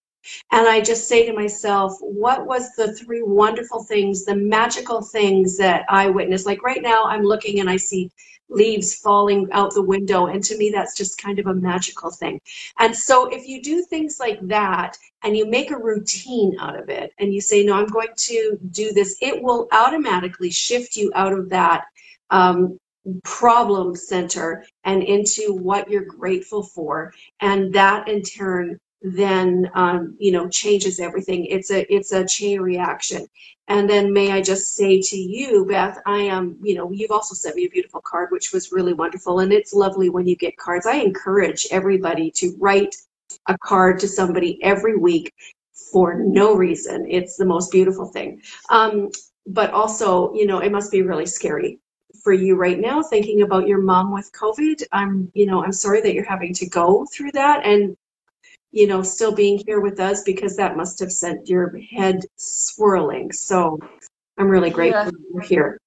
And 0.52 0.68
I 0.68 0.82
just 0.82 1.08
say 1.08 1.26
to 1.26 1.34
myself, 1.34 1.98
what 2.00 2.46
was 2.46 2.74
the 2.76 2.94
three 2.94 3.24
wonderful 3.24 3.84
things, 3.84 4.24
the 4.24 4.36
magical 4.36 5.02
things 5.02 5.58
that 5.58 5.86
I 5.90 6.10
witnessed? 6.10 6.46
Like 6.46 6.64
right 6.64 6.82
now, 6.82 7.06
I'm 7.06 7.24
looking 7.24 7.60
and 7.60 7.70
I 7.70 7.76
see 7.78 8.10
leaves 8.54 8.96
falling 8.96 9.48
out 9.52 9.74
the 9.74 9.82
window. 9.82 10.28
And 10.28 10.44
to 10.44 10.58
me, 10.58 10.70
that's 10.70 10.96
just 10.96 11.22
kind 11.22 11.40
of 11.40 11.48
a 11.48 11.54
magical 11.54 12.12
thing. 12.12 12.40
And 12.80 12.96
so 12.96 13.28
if 13.28 13.48
you 13.48 13.62
do 13.62 13.84
things 13.84 14.18
like 14.20 14.40
that 14.48 14.98
and 15.24 15.36
you 15.36 15.50
make 15.50 15.72
a 15.72 15.78
routine 15.78 16.56
out 16.60 16.80
of 16.80 16.90
it 16.90 17.12
and 17.20 17.34
you 17.34 17.42
say, 17.42 17.64
no, 17.64 17.74
I'm 17.74 17.88
going 17.88 18.14
to 18.16 18.58
do 18.72 18.94
this, 18.94 19.18
it 19.22 19.42
will 19.42 19.68
automatically 19.72 20.52
shift 20.52 20.96
you 20.96 21.12
out 21.16 21.34
of 21.34 21.50
that 21.50 21.86
um, 22.30 22.78
problem 23.24 23.96
center 23.96 24.66
and 24.86 25.04
into 25.04 25.54
what 25.54 25.90
you're 25.90 26.06
grateful 26.06 26.64
for. 26.64 27.14
And 27.42 27.74
that 27.74 28.08
in 28.08 28.22
turn 28.22 28.80
then 29.04 29.70
um, 29.76 30.16
you 30.18 30.32
know 30.32 30.48
changes 30.48 31.00
everything. 31.00 31.46
It's 31.46 31.70
a 31.72 31.94
it's 31.94 32.14
a 32.14 32.26
chain 32.26 32.62
reaction. 32.62 33.28
And 33.70 33.90
then 33.90 34.12
may 34.12 34.32
i 34.32 34.42
just 34.42 34.76
say 34.76 35.02
to 35.02 35.16
you 35.16 35.66
beth 35.66 35.98
i 36.06 36.18
am 36.20 36.58
you 36.62 36.76
know 36.76 36.92
you've 36.92 37.12
also 37.12 37.34
sent 37.34 37.56
me 37.56 37.66
a 37.66 37.70
beautiful 37.70 38.02
card 38.02 38.28
which 38.32 38.52
was 38.52 38.72
really 38.72 38.94
wonderful. 38.94 39.40
And 39.40 39.54
it's 39.54 39.74
lovely 39.74 40.10
when 40.10 40.26
you 40.26 40.36
get 40.36 40.58
cards. 40.58 40.86
I 40.86 40.96
encourage 40.96 41.68
everybody 41.72 42.32
to 42.32 42.56
write 42.60 42.96
a 43.48 43.58
card 43.58 44.00
to 44.00 44.08
somebody 44.08 44.62
every 44.64 44.98
week 44.98 45.34
for 45.92 46.16
no 46.16 46.56
reason. 46.56 47.06
It's 47.10 47.36
the 47.38 47.46
most 47.46 47.72
beautiful 47.72 48.06
thing. 48.06 48.42
Um, 48.70 49.10
but 49.46 49.72
also 49.72 50.34
you 50.34 50.46
know 50.46 50.60
it 50.60 50.72
must 50.72 50.92
be 50.92 51.02
really 51.02 51.26
scary 51.26 51.80
for 52.24 52.32
you 52.32 52.56
right 52.56 52.80
now 52.80 53.04
thinking 53.04 53.42
about 53.42 53.68
your 53.68 53.82
mom 53.82 54.14
with 54.14 54.32
covid. 54.32 54.82
I'm 54.94 55.30
you 55.34 55.46
know 55.46 55.62
i'm 55.62 55.74
sorry 55.74 56.00
that 56.02 56.14
you're 56.14 56.24
having 56.24 56.54
to 56.54 56.70
go 56.70 57.06
through 57.14 57.32
that. 57.34 57.66
And 57.66 57.98
you 58.74 58.88
know, 58.88 59.04
still 59.04 59.34
being 59.34 59.62
here 59.66 59.80
with 59.80 60.00
us 60.00 60.24
because 60.24 60.58
that 60.58 60.76
must 60.76 61.00
have 61.00 61.12
sent 61.12 61.48
your 61.48 61.78
head 61.78 62.26
swirling. 62.38 63.32
So 63.32 63.80
I'm 64.38 64.50
really 64.50 64.72
grateful 64.72 65.06
yeah. 65.06 65.12
you're 65.32 65.44
here. 65.44 65.78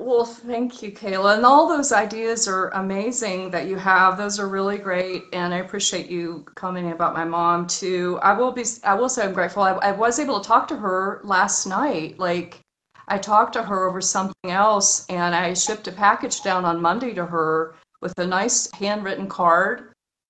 Well, 0.00 0.24
thank 0.24 0.82
you, 0.82 0.92
Cayla. 0.92 1.36
And 1.36 1.46
all 1.46 1.68
those 1.68 1.92
ideas 1.92 2.46
are 2.48 2.70
amazing 2.70 3.50
that 3.50 3.66
you 3.66 3.76
have. 3.76 4.16
Those 4.16 4.38
are 4.40 4.48
really 4.48 4.78
great. 4.78 5.24
And 5.32 5.54
I 5.54 5.58
appreciate 5.58 6.10
you 6.10 6.44
commenting 6.56 6.92
about 6.92 7.14
my 7.14 7.24
mom 7.24 7.68
too. 7.68 8.18
I 8.22 8.32
will 8.32 8.52
be, 8.52 8.64
I 8.84 8.94
will 8.94 9.08
say 9.08 9.24
I'm 9.24 9.32
grateful. 9.32 9.62
I, 9.62 9.72
I 9.74 9.92
was 9.92 10.18
able 10.18 10.40
to 10.40 10.46
talk 10.46 10.66
to 10.68 10.76
her 10.76 11.20
last 11.24 11.66
night. 11.66 12.18
Like, 12.18 12.60
I 13.06 13.18
talked 13.18 13.54
to 13.54 13.62
her 13.62 13.88
over 13.88 14.00
something 14.00 14.50
else 14.50 15.06
and 15.08 15.34
I 15.34 15.54
shipped 15.54 15.88
a 15.88 15.92
package 15.92 16.42
down 16.42 16.64
on 16.64 16.82
Monday 16.82 17.14
to 17.14 17.24
her 17.24 17.74
with 18.00 18.18
a 18.18 18.26
nice 18.26 18.70
handwritten 18.72 19.28
card 19.28 19.87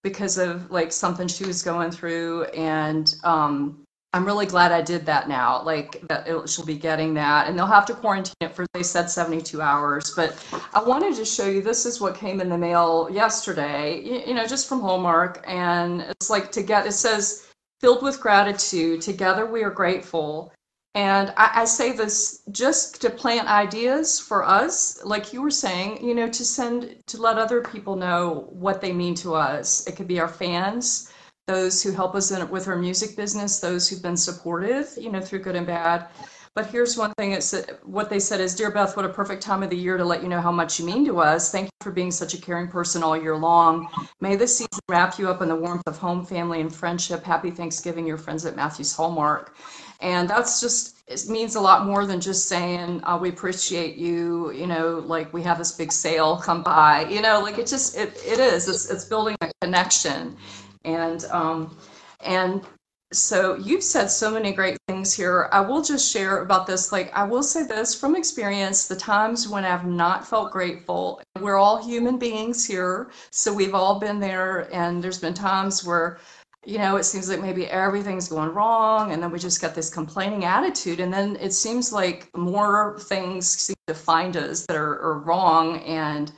because 0.08 0.38
of 0.38 0.70
like 0.70 0.92
something 0.92 1.28
she 1.28 1.44
was 1.44 1.62
going 1.62 1.90
through 1.90 2.44
and 2.44 3.16
um, 3.24 3.82
i'm 4.14 4.24
really 4.24 4.46
glad 4.46 4.72
i 4.72 4.80
did 4.80 5.04
that 5.04 5.28
now 5.28 5.62
like 5.62 6.00
that 6.08 6.26
it, 6.26 6.48
she'll 6.48 6.64
be 6.64 6.76
getting 6.76 7.12
that 7.14 7.46
and 7.46 7.58
they'll 7.58 7.66
have 7.66 7.86
to 7.86 7.94
quarantine 7.94 8.34
it 8.40 8.54
for 8.54 8.66
they 8.72 8.82
said 8.82 9.08
72 9.08 9.60
hours 9.60 10.12
but 10.16 10.42
i 10.74 10.82
wanted 10.82 11.14
to 11.14 11.24
show 11.24 11.46
you 11.46 11.62
this 11.62 11.84
is 11.84 12.00
what 12.00 12.14
came 12.14 12.40
in 12.40 12.48
the 12.48 12.58
mail 12.58 13.08
yesterday 13.10 14.00
you, 14.02 14.22
you 14.28 14.34
know 14.34 14.46
just 14.46 14.68
from 14.68 14.80
hallmark 14.80 15.44
and 15.46 16.02
it's 16.02 16.30
like 16.30 16.50
to 16.52 16.62
get 16.62 16.86
it 16.86 16.92
says 16.92 17.48
filled 17.80 18.02
with 18.02 18.20
gratitude. 18.20 19.00
Together 19.00 19.46
we 19.46 19.62
are 19.62 19.70
grateful. 19.70 20.52
And 20.98 21.32
I, 21.36 21.60
I, 21.60 21.64
say 21.64 21.92
this 21.92 22.42
just 22.50 23.00
to 23.02 23.08
plant 23.08 23.46
ideas 23.46 24.18
for 24.18 24.44
us, 24.44 25.00
like 25.04 25.32
you 25.32 25.40
were 25.40 25.48
saying, 25.48 26.04
you 26.04 26.12
know, 26.12 26.28
to 26.28 26.44
send, 26.44 26.96
to 27.06 27.22
let 27.22 27.38
other 27.38 27.62
people 27.62 27.94
know 27.94 28.48
what 28.50 28.80
they 28.80 28.92
mean 28.92 29.14
to 29.22 29.36
us. 29.36 29.86
It 29.86 29.94
could 29.94 30.08
be 30.08 30.18
our 30.18 30.26
fans, 30.26 31.12
those 31.46 31.84
who 31.84 31.92
help 31.92 32.16
us 32.16 32.32
in, 32.32 32.50
with 32.50 32.66
our 32.66 32.74
music 32.74 33.16
business, 33.16 33.60
those 33.60 33.88
who've 33.88 34.02
been 34.02 34.16
supportive, 34.16 34.92
you 34.98 35.12
know, 35.12 35.20
through 35.20 35.38
good 35.38 35.54
and 35.54 35.68
bad. 35.68 36.08
But 36.56 36.66
here's 36.66 36.96
one 36.96 37.12
thing 37.16 37.30
it's 37.30 37.54
what 37.84 38.10
they 38.10 38.18
said 38.18 38.40
is 38.40 38.56
Dear 38.56 38.72
Beth, 38.72 38.96
what 38.96 39.04
a 39.04 39.08
perfect 39.08 39.40
time 39.40 39.62
of 39.62 39.70
the 39.70 39.76
year 39.76 39.96
to 39.98 40.04
let 40.04 40.24
you 40.24 40.28
know 40.28 40.40
how 40.40 40.50
much 40.50 40.80
you 40.80 40.84
mean 40.84 41.04
to 41.04 41.20
us. 41.20 41.52
Thank 41.52 41.66
you 41.66 41.70
for 41.80 41.92
being 41.92 42.10
such 42.10 42.34
a 42.34 42.40
caring 42.40 42.66
person 42.66 43.04
all 43.04 43.16
year 43.16 43.36
long. 43.36 43.88
May 44.20 44.34
this 44.34 44.58
season 44.58 44.80
wrap 44.88 45.16
you 45.16 45.30
up 45.30 45.42
in 45.42 45.48
the 45.48 45.54
warmth 45.54 45.86
of 45.86 45.96
home, 45.96 46.26
family, 46.26 46.60
and 46.60 46.74
friendship. 46.74 47.22
Happy 47.22 47.52
Thanksgiving, 47.52 48.04
your 48.04 48.18
friends 48.18 48.44
at 48.44 48.56
Matthews 48.56 48.92
Hallmark. 48.92 49.54
And 50.00 50.28
that's 50.28 50.60
just, 50.60 50.98
it 51.08 51.28
means 51.28 51.56
a 51.56 51.60
lot 51.60 51.86
more 51.86 52.06
than 52.06 52.20
just 52.20 52.48
saying, 52.48 53.00
uh, 53.04 53.18
we 53.20 53.30
appreciate 53.30 53.96
you, 53.96 54.52
you 54.52 54.66
know, 54.66 55.02
like 55.06 55.32
we 55.32 55.42
have 55.42 55.58
this 55.58 55.72
big 55.72 55.90
sale, 55.90 56.36
come 56.36 56.62
by, 56.62 57.06
you 57.08 57.20
know, 57.20 57.40
like 57.40 57.58
it 57.58 57.66
just, 57.66 57.96
it, 57.96 58.10
it 58.24 58.38
is, 58.38 58.68
it's, 58.68 58.90
it's 58.90 59.04
building 59.04 59.36
a 59.40 59.50
connection. 59.60 60.36
And, 60.84 61.24
um, 61.26 61.76
and 62.20 62.64
so 63.10 63.56
you've 63.56 63.82
said 63.82 64.08
so 64.08 64.30
many 64.30 64.52
great 64.52 64.76
things 64.86 65.14
here. 65.14 65.48
I 65.50 65.62
will 65.62 65.82
just 65.82 66.12
share 66.12 66.42
about 66.42 66.66
this. 66.66 66.92
Like, 66.92 67.10
I 67.16 67.24
will 67.24 67.42
say 67.42 67.62
this 67.62 67.94
from 67.94 68.14
experience 68.14 68.86
the 68.86 68.96
times 68.96 69.48
when 69.48 69.64
I've 69.64 69.86
not 69.86 70.28
felt 70.28 70.52
grateful, 70.52 71.22
we're 71.40 71.56
all 71.56 71.82
human 71.82 72.18
beings 72.18 72.66
here. 72.66 73.10
So 73.30 73.52
we've 73.52 73.74
all 73.74 73.98
been 73.98 74.20
there. 74.20 74.68
And 74.74 75.02
there's 75.02 75.18
been 75.18 75.32
times 75.32 75.84
where 75.84 76.18
you 76.66 76.78
know, 76.78 76.96
it 76.96 77.04
seems 77.04 77.28
like 77.28 77.40
maybe 77.40 77.66
everything's 77.66 78.28
going 78.28 78.50
wrong, 78.50 79.12
and 79.12 79.22
then 79.22 79.30
we 79.30 79.38
just 79.38 79.60
got 79.60 79.74
this 79.74 79.88
complaining 79.90 80.44
attitude, 80.44 81.00
and 81.00 81.12
then 81.12 81.36
it 81.36 81.52
seems 81.52 81.92
like 81.92 82.28
more 82.36 82.98
things 83.00 83.48
seem 83.48 83.76
to 83.86 83.94
find 83.94 84.36
us 84.36 84.66
that 84.66 84.76
are, 84.76 85.00
are 85.00 85.18
wrong 85.20 85.78
and 85.80 86.32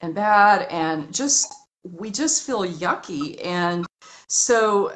and 0.00 0.14
bad, 0.14 0.66
and 0.70 1.12
just 1.12 1.52
we 1.84 2.10
just 2.10 2.44
feel 2.44 2.60
yucky, 2.66 3.44
and 3.44 3.86
so 4.28 4.92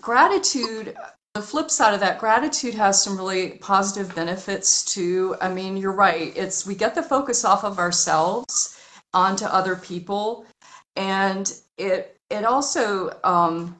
gratitude. 0.00 0.96
The 1.34 1.42
flip 1.42 1.68
side 1.68 1.94
of 1.94 2.00
that, 2.00 2.20
gratitude 2.20 2.74
has 2.74 3.02
some 3.02 3.16
really 3.16 3.58
positive 3.58 4.14
benefits 4.14 4.84
too. 4.84 5.34
I 5.40 5.48
mean, 5.48 5.76
you're 5.76 5.90
right. 5.90 6.32
It's 6.36 6.64
we 6.64 6.76
get 6.76 6.94
the 6.94 7.02
focus 7.02 7.44
off 7.44 7.64
of 7.64 7.80
ourselves 7.80 8.78
onto 9.12 9.44
other 9.44 9.74
people, 9.74 10.46
and 10.94 11.52
it 11.76 12.16
it 12.30 12.44
also 12.44 13.18
um, 13.24 13.76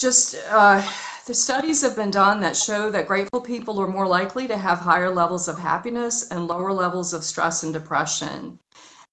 just 0.00 0.34
uh, 0.48 0.82
the 1.26 1.34
studies 1.34 1.82
have 1.82 1.94
been 1.94 2.10
done 2.10 2.40
that 2.40 2.56
show 2.56 2.90
that 2.90 3.06
grateful 3.06 3.40
people 3.40 3.80
are 3.80 3.86
more 3.86 4.06
likely 4.06 4.48
to 4.48 4.56
have 4.56 4.78
higher 4.78 5.10
levels 5.10 5.46
of 5.46 5.58
happiness 5.58 6.30
and 6.30 6.48
lower 6.48 6.72
levels 6.72 7.12
of 7.12 7.22
stress 7.22 7.62
and 7.62 7.72
depression. 7.72 8.58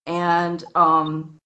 And 0.06 0.63
um, 0.76 1.38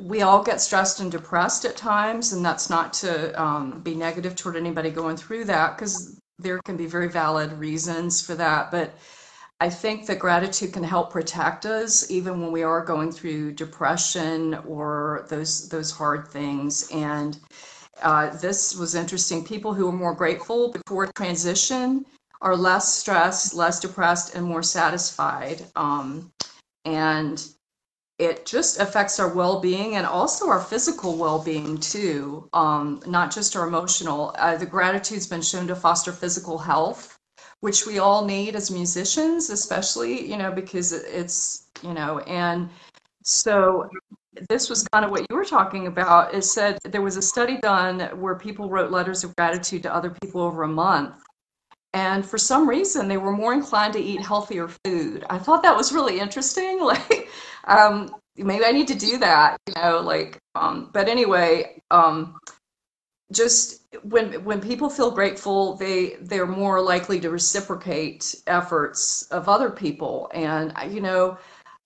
we 0.00 0.22
all 0.22 0.42
get 0.42 0.60
stressed 0.60 1.00
and 1.00 1.10
depressed 1.10 1.64
at 1.64 1.76
times, 1.76 2.32
and 2.32 2.44
that's 2.44 2.70
not 2.70 2.92
to 2.94 3.40
um, 3.40 3.80
be 3.80 3.94
negative 3.94 4.36
toward 4.36 4.56
anybody 4.56 4.90
going 4.90 5.16
through 5.16 5.44
that 5.46 5.76
because 5.76 6.20
there 6.38 6.60
can 6.64 6.76
be 6.76 6.86
very 6.86 7.08
valid 7.08 7.52
reasons 7.52 8.22
for 8.22 8.36
that. 8.36 8.70
But 8.70 8.94
I 9.60 9.68
think 9.68 10.06
that 10.06 10.20
gratitude 10.20 10.72
can 10.72 10.84
help 10.84 11.10
protect 11.10 11.66
us 11.66 12.08
even 12.10 12.40
when 12.40 12.52
we 12.52 12.62
are 12.62 12.84
going 12.84 13.10
through 13.10 13.54
depression 13.54 14.54
or 14.66 15.26
those 15.28 15.68
those 15.68 15.90
hard 15.90 16.28
things. 16.28 16.88
And 16.92 17.38
uh, 18.02 18.36
this 18.38 18.76
was 18.76 18.94
interesting. 18.94 19.44
People 19.44 19.74
who 19.74 19.88
are 19.88 19.92
more 19.92 20.14
grateful 20.14 20.72
before 20.72 21.06
transition 21.16 22.04
are 22.40 22.56
less 22.56 22.92
stressed, 22.92 23.54
less 23.54 23.80
depressed, 23.80 24.34
and 24.34 24.44
more 24.44 24.62
satisfied. 24.62 25.64
Um, 25.76 26.32
and 26.84 27.44
it 28.18 28.46
just 28.46 28.80
affects 28.80 29.20
our 29.20 29.32
well-being 29.32 29.96
and 29.96 30.06
also 30.06 30.48
our 30.48 30.60
physical 30.60 31.16
well-being 31.16 31.78
too, 31.78 32.48
um, 32.52 33.00
not 33.06 33.32
just 33.32 33.54
our 33.54 33.66
emotional. 33.66 34.34
Uh, 34.38 34.56
the 34.56 34.66
gratitude's 34.66 35.26
been 35.26 35.42
shown 35.42 35.68
to 35.68 35.76
foster 35.76 36.12
physical 36.12 36.58
health, 36.58 37.16
which 37.60 37.86
we 37.86 37.98
all 37.98 38.24
need 38.24 38.56
as 38.56 38.70
musicians, 38.70 39.50
especially 39.50 40.28
you 40.28 40.36
know 40.36 40.50
because 40.50 40.92
it's 40.92 41.68
you 41.82 41.94
know 41.94 42.18
and 42.20 42.68
so 43.22 43.88
this 44.48 44.68
was 44.68 44.86
kind 44.92 45.04
of 45.04 45.10
what 45.10 45.26
you 45.28 45.36
were 45.36 45.44
talking 45.44 45.86
about. 45.86 46.34
It 46.34 46.42
said 46.42 46.78
there 46.84 47.02
was 47.02 47.16
a 47.16 47.22
study 47.22 47.58
done 47.58 48.00
where 48.20 48.34
people 48.34 48.68
wrote 48.68 48.90
letters 48.90 49.24
of 49.24 49.34
gratitude 49.36 49.82
to 49.84 49.94
other 49.94 50.10
people 50.22 50.40
over 50.40 50.62
a 50.62 50.68
month. 50.68 51.14
And 51.94 52.24
for 52.24 52.38
some 52.38 52.68
reason, 52.68 53.08
they 53.08 53.16
were 53.16 53.32
more 53.32 53.54
inclined 53.54 53.94
to 53.94 54.00
eat 54.00 54.20
healthier 54.20 54.68
food. 54.68 55.24
I 55.30 55.38
thought 55.38 55.62
that 55.62 55.76
was 55.76 55.92
really 55.92 56.20
interesting. 56.20 56.80
Like, 56.88 57.28
um, 57.64 58.14
maybe 58.36 58.64
I 58.64 58.72
need 58.72 58.88
to 58.88 58.94
do 58.94 59.18
that, 59.18 59.58
you 59.66 59.74
know, 59.74 60.00
like, 60.00 60.38
um, 60.54 60.90
but 60.92 61.08
anyway, 61.08 61.82
um, 61.90 62.38
just 63.32 63.82
when 64.04 64.42
when 64.44 64.60
people 64.60 64.88
feel 64.88 65.10
grateful 65.10 65.76
they 65.76 66.16
they're 66.22 66.46
more 66.46 66.80
likely 66.80 67.20
to 67.20 67.30
reciprocate 67.30 68.34
efforts 68.46 69.22
of 69.30 69.48
other 69.48 69.70
people 69.70 70.30
and 70.32 70.72
you 70.90 71.00
know 71.00 71.36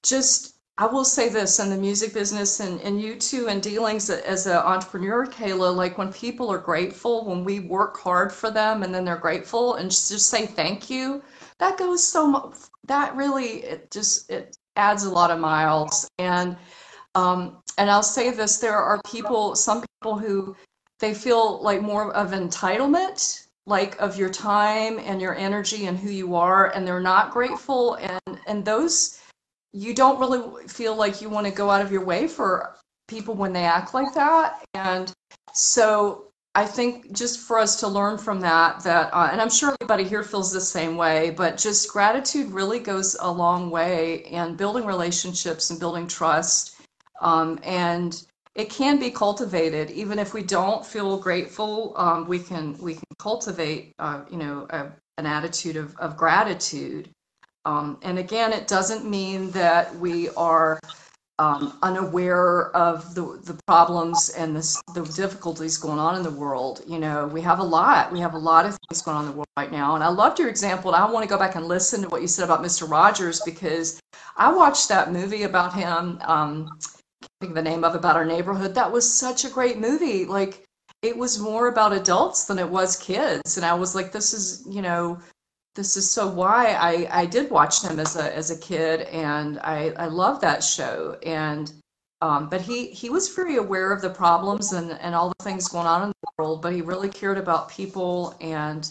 just 0.04 0.51
I 0.78 0.86
will 0.86 1.04
say 1.04 1.28
this 1.28 1.58
in 1.58 1.68
the 1.68 1.76
music 1.76 2.14
business 2.14 2.60
and, 2.60 2.80
and 2.80 3.00
you 3.00 3.16
too 3.16 3.48
in 3.48 3.60
dealings 3.60 4.08
as 4.08 4.46
an 4.46 4.56
entrepreneur, 4.56 5.26
Cayla, 5.26 5.74
like 5.74 5.98
when 5.98 6.12
people 6.12 6.50
are 6.50 6.58
grateful, 6.58 7.26
when 7.26 7.44
we 7.44 7.60
work 7.60 7.98
hard 7.98 8.32
for 8.32 8.50
them 8.50 8.82
and 8.82 8.94
then 8.94 9.04
they're 9.04 9.16
grateful 9.16 9.74
and 9.74 9.90
just, 9.90 10.08
say 10.28 10.46
thank 10.46 10.88
you, 10.88 11.22
that 11.58 11.76
goes 11.76 12.06
so 12.06 12.26
much, 12.26 12.54
that 12.86 13.14
really, 13.14 13.64
it 13.64 13.90
just, 13.90 14.30
it 14.30 14.56
adds 14.76 15.04
a 15.04 15.10
lot 15.10 15.30
of 15.30 15.38
miles. 15.38 16.08
And, 16.18 16.56
um, 17.14 17.58
and 17.76 17.90
I'll 17.90 18.02
say 18.02 18.30
this, 18.30 18.58
there 18.58 18.76
are 18.76 19.00
people, 19.04 19.54
some 19.54 19.84
people 20.00 20.16
who 20.16 20.56
they 21.00 21.12
feel 21.12 21.62
like 21.62 21.82
more 21.82 22.14
of 22.14 22.30
entitlement 22.30 23.46
like 23.66 24.00
of 24.00 24.16
your 24.16 24.30
time 24.30 24.98
and 24.98 25.20
your 25.20 25.36
energy 25.36 25.86
and 25.86 25.96
who 25.98 26.10
you 26.10 26.34
are 26.34 26.74
and 26.74 26.86
they're 26.86 26.98
not 26.98 27.30
grateful 27.30 27.94
and 27.94 28.40
and 28.48 28.64
those 28.64 29.21
you 29.72 29.94
don't 29.94 30.20
really 30.20 30.66
feel 30.68 30.94
like 30.94 31.20
you 31.20 31.28
want 31.28 31.46
to 31.46 31.52
go 31.52 31.70
out 31.70 31.80
of 31.80 31.90
your 31.90 32.04
way 32.04 32.28
for 32.28 32.76
people 33.08 33.34
when 33.34 33.52
they 33.52 33.64
act 33.64 33.94
like 33.94 34.14
that. 34.14 34.64
And 34.74 35.12
so 35.52 36.28
I 36.54 36.66
think 36.66 37.12
just 37.12 37.40
for 37.40 37.58
us 37.58 37.80
to 37.80 37.88
learn 37.88 38.18
from 38.18 38.40
that, 38.40 38.84
that, 38.84 39.12
uh, 39.14 39.30
and 39.32 39.40
I'm 39.40 39.50
sure 39.50 39.74
everybody 39.80 40.04
here 40.04 40.22
feels 40.22 40.52
the 40.52 40.60
same 40.60 40.96
way, 40.96 41.30
but 41.30 41.56
just 41.56 41.90
gratitude 41.90 42.50
really 42.50 42.78
goes 42.78 43.16
a 43.20 43.30
long 43.30 43.70
way 43.70 44.16
in 44.26 44.56
building 44.56 44.84
relationships 44.84 45.70
and 45.70 45.80
building 45.80 46.06
trust. 46.06 46.76
Um, 47.22 47.58
and 47.62 48.22
it 48.54 48.68
can 48.68 48.98
be 48.98 49.10
cultivated, 49.10 49.90
even 49.90 50.18
if 50.18 50.34
we 50.34 50.42
don't 50.42 50.84
feel 50.84 51.18
grateful. 51.18 51.94
Um, 51.96 52.28
we 52.28 52.38
can 52.38 52.76
we 52.78 52.94
can 52.94 53.04
cultivate, 53.18 53.94
uh, 53.98 54.24
you 54.30 54.36
know, 54.36 54.66
a, 54.68 54.90
an 55.16 55.24
attitude 55.24 55.76
of, 55.76 55.96
of 55.96 56.18
gratitude. 56.18 57.08
Um, 57.64 57.98
and 58.02 58.18
again, 58.18 58.52
it 58.52 58.66
doesn't 58.66 59.08
mean 59.08 59.50
that 59.52 59.94
we 59.96 60.28
are 60.30 60.80
um, 61.38 61.78
unaware 61.82 62.74
of 62.76 63.14
the, 63.14 63.40
the 63.44 63.58
problems 63.66 64.30
and 64.30 64.54
the, 64.54 64.82
the 64.94 65.02
difficulties 65.02 65.76
going 65.78 65.98
on 65.98 66.16
in 66.16 66.22
the 66.22 66.30
world. 66.30 66.82
You 66.86 66.98
know, 66.98 67.26
we 67.26 67.40
have 67.40 67.58
a 67.58 67.64
lot. 67.64 68.12
We 68.12 68.20
have 68.20 68.34
a 68.34 68.38
lot 68.38 68.66
of 68.66 68.76
things 68.88 69.02
going 69.02 69.16
on 69.16 69.24
in 69.24 69.30
the 69.30 69.36
world 69.36 69.48
right 69.56 69.72
now. 69.72 69.94
And 69.94 70.04
I 70.04 70.08
loved 70.08 70.38
your 70.38 70.48
example. 70.48 70.94
And 70.94 71.02
I 71.02 71.10
want 71.10 71.24
to 71.24 71.28
go 71.28 71.38
back 71.38 71.54
and 71.54 71.66
listen 71.66 72.02
to 72.02 72.08
what 72.08 72.22
you 72.22 72.28
said 72.28 72.44
about 72.44 72.62
Mr. 72.62 72.88
Rogers 72.88 73.40
because 73.44 74.00
I 74.36 74.52
watched 74.52 74.88
that 74.88 75.12
movie 75.12 75.44
about 75.44 75.74
him. 75.74 76.18
Um, 76.24 76.78
think 77.40 77.54
the 77.54 77.62
name 77.62 77.84
of 77.84 77.94
about 77.94 78.16
our 78.16 78.24
neighborhood. 78.24 78.74
That 78.74 78.90
was 78.90 79.10
such 79.10 79.44
a 79.44 79.50
great 79.50 79.78
movie. 79.78 80.24
Like 80.24 80.64
it 81.02 81.16
was 81.16 81.38
more 81.38 81.68
about 81.68 81.92
adults 81.92 82.44
than 82.44 82.58
it 82.58 82.68
was 82.68 82.96
kids. 82.96 83.56
And 83.56 83.66
I 83.66 83.74
was 83.74 83.94
like, 83.94 84.12
this 84.12 84.32
is, 84.32 84.64
you 84.68 84.82
know, 84.82 85.18
this 85.74 85.96
is 85.96 86.10
so 86.10 86.28
why 86.28 86.74
I, 86.74 87.22
I 87.22 87.26
did 87.26 87.50
watch 87.50 87.82
him 87.82 87.98
as 87.98 88.16
a 88.16 88.34
as 88.34 88.50
a 88.50 88.58
kid 88.58 89.02
and 89.02 89.58
I, 89.60 89.92
I 89.96 90.06
love 90.06 90.40
that 90.40 90.62
show. 90.62 91.16
And 91.22 91.72
um, 92.20 92.48
but 92.48 92.60
he 92.60 92.88
he 92.88 93.10
was 93.10 93.34
very 93.34 93.56
aware 93.56 93.92
of 93.92 94.02
the 94.02 94.10
problems 94.10 94.72
and, 94.72 94.92
and 94.92 95.14
all 95.14 95.32
the 95.38 95.44
things 95.44 95.68
going 95.68 95.86
on 95.86 96.02
in 96.02 96.08
the 96.08 96.28
world 96.38 96.62
but 96.62 96.74
he 96.74 96.82
really 96.82 97.08
cared 97.08 97.38
about 97.38 97.70
people 97.70 98.36
and 98.40 98.90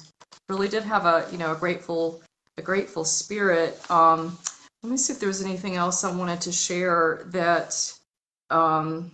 really 0.49 0.67
did 0.67 0.83
have 0.83 1.05
a 1.05 1.27
you 1.31 1.37
know 1.37 1.51
a 1.51 1.55
grateful 1.55 2.21
a 2.57 2.61
grateful 2.61 3.05
spirit. 3.05 3.79
Um, 3.89 4.37
let 4.83 4.91
me 4.91 4.97
see 4.97 5.13
if 5.13 5.19
there 5.19 5.27
was 5.27 5.43
anything 5.43 5.75
else 5.75 6.03
I 6.03 6.11
wanted 6.11 6.41
to 6.41 6.51
share 6.51 7.27
that 7.27 7.93
um, 8.49 9.11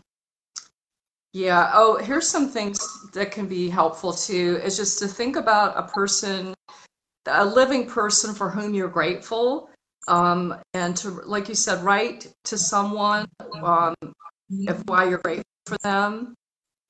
yeah 1.33 1.71
oh 1.73 1.97
here's 1.97 2.27
some 2.27 2.49
things 2.49 2.79
that 3.11 3.31
can 3.31 3.45
be 3.45 3.69
helpful 3.69 4.13
too 4.13 4.59
is 4.63 4.77
just 4.77 4.97
to 4.99 5.07
think 5.07 5.35
about 5.35 5.77
a 5.77 5.83
person 5.83 6.55
a 7.27 7.45
living 7.45 7.87
person 7.87 8.33
for 8.33 8.49
whom 8.49 8.73
you're 8.73 8.87
grateful 8.87 9.69
um, 10.07 10.55
and 10.73 10.95
to 10.97 11.09
like 11.09 11.49
you 11.49 11.55
said 11.55 11.83
write 11.83 12.31
to 12.45 12.57
someone 12.57 13.27
um, 13.61 13.95
if 14.49 14.81
why 14.85 15.07
you're 15.07 15.19
grateful 15.19 15.43
for 15.65 15.77
them. 15.83 16.33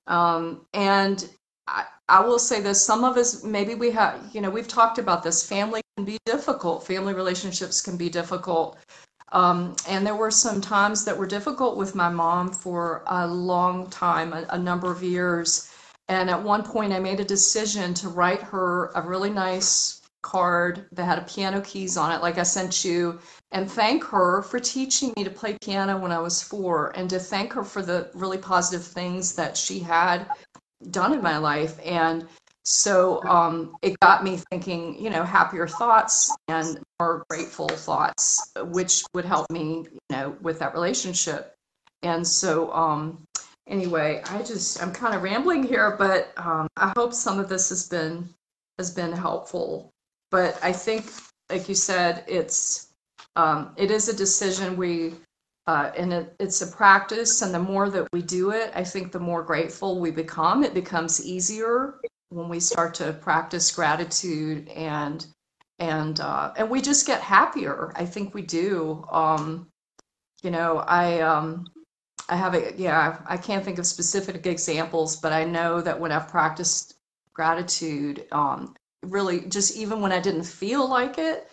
Um, 0.06 0.65
and 0.73 1.28
I, 1.67 1.86
I 2.08 2.21
will 2.21 2.39
say 2.39 2.62
this 2.62 2.86
some 2.86 3.04
of 3.04 3.17
us 3.17 3.43
maybe 3.43 3.76
we 3.76 3.91
have 3.91 4.30
you 4.34 4.41
know 4.41 4.50
we've 4.50 4.67
talked 4.67 5.00
about 5.00 5.23
this 5.23 5.45
family 5.45 5.82
can 5.97 6.06
be 6.06 6.17
difficult 6.26 6.86
family 6.86 7.13
relationships 7.13 7.82
can 7.82 7.97
be 7.97 8.10
difficult. 8.10 8.78
Um, 9.34 9.76
and 9.89 10.08
there 10.08 10.15
were 10.15 10.32
some 10.32 10.62
times 10.62 11.04
that 11.04 11.17
were 11.17 11.26
difficult 11.26 11.76
with 11.76 11.95
my 11.95 12.08
mom 12.08 12.54
for 12.54 13.04
a 13.08 13.28
long 13.28 13.89
time 13.89 14.32
a, 14.32 14.45
a 14.52 14.58
number 14.58 14.89
of 14.89 15.04
years. 15.04 15.69
And 16.08 16.30
at 16.30 16.41
one 16.41 16.63
point 16.63 16.93
i 16.93 17.00
made 17.00 17.19
a 17.19 17.26
decision 17.26 17.93
to 17.95 18.10
write 18.10 18.41
her 18.41 18.91
a 18.95 19.02
really 19.02 19.30
nice 19.30 19.96
card 20.21 20.88
that 20.91 21.06
had 21.06 21.19
a 21.19 21.23
piano 21.23 21.62
keys 21.62 21.97
on 21.97 22.12
it 22.12 22.21
like 22.21 22.38
i 22.38 22.43
sent 22.43 22.84
you 22.84 23.19
and 23.51 23.69
thank 23.71 24.03
her 24.03 24.41
for 24.41 24.60
teaching 24.60 25.13
me 25.15 25.23
to 25.23 25.30
play 25.30 25.58
piano 25.62 25.97
when 25.97 26.12
i 26.12 26.19
was 26.19 26.41
four 26.41 26.91
and 26.95 27.10
to 27.10 27.19
thank 27.19 27.53
her 27.53 27.63
for 27.63 27.82
the 27.82 28.10
really 28.13 28.38
positive 28.38 28.84
things 28.84 29.36
that 29.36 29.56
she 29.56 29.80
had 29.80 30.27
done 30.91 31.13
in 31.13 31.21
my 31.21 31.38
life. 31.38 31.80
And 31.84 32.27
so 32.63 33.23
um, 33.23 33.75
it 33.82 33.99
got 33.99 34.23
me 34.23 34.39
thinking, 34.49 35.01
you 35.01 35.10
know, 35.10 35.23
happier 35.23 35.67
thoughts 35.67 36.36
and 36.47 36.80
more 36.99 37.23
grateful 37.30 37.69
thoughts, 37.69 38.51
which 38.62 39.03
would 39.13 39.25
help 39.25 39.49
me, 39.49 39.86
you 39.91 39.99
know, 40.10 40.36
with 40.41 40.60
that 40.60 40.73
relationship. 40.73 41.56
And 42.03 42.27
so, 42.27 42.71
um, 42.73 43.23
anyway, 43.67 44.21
I 44.30 44.43
just 44.43 44.82
I'm 44.82 44.91
kind 44.91 45.15
of 45.15 45.23
rambling 45.23 45.63
here, 45.63 45.95
but 45.97 46.32
um, 46.38 46.67
I 46.77 46.91
hope 46.95 47.13
some 47.13 47.39
of 47.39 47.49
this 47.49 47.69
has 47.69 47.88
been 47.88 48.30
has 48.77 48.91
been 48.91 49.12
helpful. 49.12 49.89
But 50.31 50.59
I 50.63 50.73
think, 50.73 51.11
like 51.51 51.69
you 51.69 51.75
said, 51.75 52.25
it's 52.27 52.89
um, 53.35 53.73
it 53.77 53.91
is 53.91 54.09
a 54.09 54.15
decision 54.15 54.77
we 54.77 55.15
uh, 55.67 55.91
and 55.97 56.13
it, 56.13 56.35
it's 56.39 56.61
a 56.61 56.67
practice 56.67 57.41
and 57.41 57.53
the 57.53 57.59
more 57.59 57.89
that 57.89 58.07
we 58.13 58.21
do 58.21 58.51
it 58.51 58.71
i 58.75 58.83
think 58.83 59.11
the 59.11 59.19
more 59.19 59.43
grateful 59.43 59.99
we 59.99 60.11
become. 60.11 60.63
It 60.63 60.73
becomes 60.73 61.25
easier 61.25 61.99
when 62.29 62.49
we 62.49 62.59
start 62.61 62.93
to 62.95 63.13
practice 63.13 63.71
gratitude 63.71 64.69
and 64.69 65.25
and 65.79 66.19
uh, 66.21 66.53
and 66.57 66.69
we 66.69 66.81
just 66.81 67.07
get 67.07 67.21
happier. 67.21 67.93
I 67.95 68.05
think 68.05 68.33
we 68.35 68.43
do. 68.43 69.05
Um, 69.11 69.67
you 70.43 70.51
know 70.51 70.79
i 70.87 71.21
um, 71.21 71.67
i 72.29 72.37
have 72.37 72.55
a 72.55 72.73
yeah 72.77 73.19
i 73.27 73.37
can't 73.37 73.65
think 73.65 73.79
of 73.79 73.87
specific 73.87 74.47
examples 74.47 75.17
but 75.17 75.33
i 75.33 75.45
know 75.45 75.81
that 75.81 75.99
when 75.99 76.13
i've 76.13 76.29
practiced 76.29 76.95
gratitude 77.33 78.25
um, 78.33 78.75
really 79.03 79.41
just 79.41 79.75
even 79.77 80.01
when 80.01 80.12
i 80.12 80.19
didn't 80.19 80.43
feel 80.43 80.89
like 80.89 81.17
it 81.17 81.49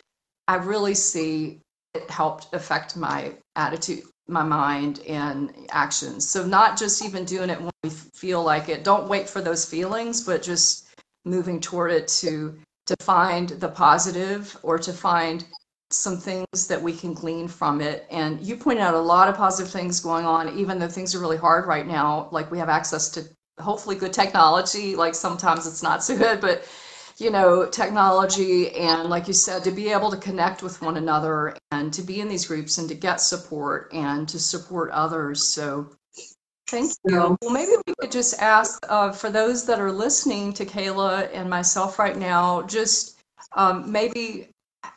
i 0.48 0.56
really 0.56 0.94
see 0.94 1.60
it 1.94 2.10
helped 2.10 2.52
affect 2.52 2.96
my 2.96 3.32
attitude, 3.56 4.02
my 4.28 4.42
mind, 4.42 5.00
and 5.08 5.54
actions. 5.70 6.28
So, 6.28 6.44
not 6.44 6.76
just 6.76 7.04
even 7.04 7.24
doing 7.24 7.50
it 7.50 7.60
when 7.60 7.70
we 7.82 7.90
feel 7.90 8.42
like 8.42 8.68
it. 8.68 8.84
Don't 8.84 9.08
wait 9.08 9.28
for 9.28 9.40
those 9.40 9.64
feelings, 9.64 10.22
but 10.22 10.42
just 10.42 10.88
moving 11.24 11.60
toward 11.60 11.92
it 11.92 12.08
to 12.08 12.56
to 12.86 12.96
find 13.00 13.48
the 13.48 13.68
positive 13.68 14.58
or 14.62 14.76
to 14.76 14.92
find 14.92 15.46
some 15.90 16.18
things 16.18 16.66
that 16.66 16.82
we 16.82 16.92
can 16.92 17.14
glean 17.14 17.48
from 17.48 17.80
it. 17.80 18.06
And 18.10 18.40
you 18.42 18.56
pointed 18.56 18.82
out 18.82 18.94
a 18.94 18.98
lot 18.98 19.28
of 19.28 19.36
positive 19.36 19.72
things 19.72 20.00
going 20.00 20.26
on, 20.26 20.58
even 20.58 20.78
though 20.78 20.88
things 20.88 21.14
are 21.14 21.20
really 21.20 21.38
hard 21.38 21.66
right 21.66 21.86
now. 21.86 22.28
Like 22.30 22.50
we 22.50 22.58
have 22.58 22.68
access 22.68 23.08
to 23.10 23.24
hopefully 23.58 23.96
good 23.96 24.12
technology. 24.12 24.96
Like 24.96 25.14
sometimes 25.14 25.66
it's 25.66 25.82
not 25.82 26.04
so 26.04 26.18
good, 26.18 26.40
but 26.40 26.64
you 27.18 27.30
know, 27.30 27.66
technology 27.66 28.74
and, 28.74 29.08
like 29.08 29.28
you 29.28 29.34
said, 29.34 29.62
to 29.64 29.70
be 29.70 29.90
able 29.90 30.10
to 30.10 30.16
connect 30.16 30.62
with 30.62 30.80
one 30.82 30.96
another 30.96 31.56
and 31.70 31.92
to 31.92 32.02
be 32.02 32.20
in 32.20 32.28
these 32.28 32.46
groups 32.46 32.78
and 32.78 32.88
to 32.88 32.94
get 32.94 33.20
support 33.20 33.90
and 33.92 34.28
to 34.28 34.38
support 34.38 34.90
others. 34.90 35.44
So, 35.44 35.90
thank 36.68 36.92
you. 37.04 37.36
Well, 37.40 37.52
maybe 37.52 37.72
we 37.86 37.94
could 38.00 38.10
just 38.10 38.40
ask 38.40 38.84
uh, 38.88 39.12
for 39.12 39.30
those 39.30 39.64
that 39.66 39.80
are 39.80 39.92
listening 39.92 40.52
to 40.54 40.64
Cayla 40.64 41.30
and 41.32 41.48
myself 41.48 41.98
right 41.98 42.16
now, 42.16 42.62
just 42.62 43.20
um, 43.52 43.90
maybe 43.90 44.48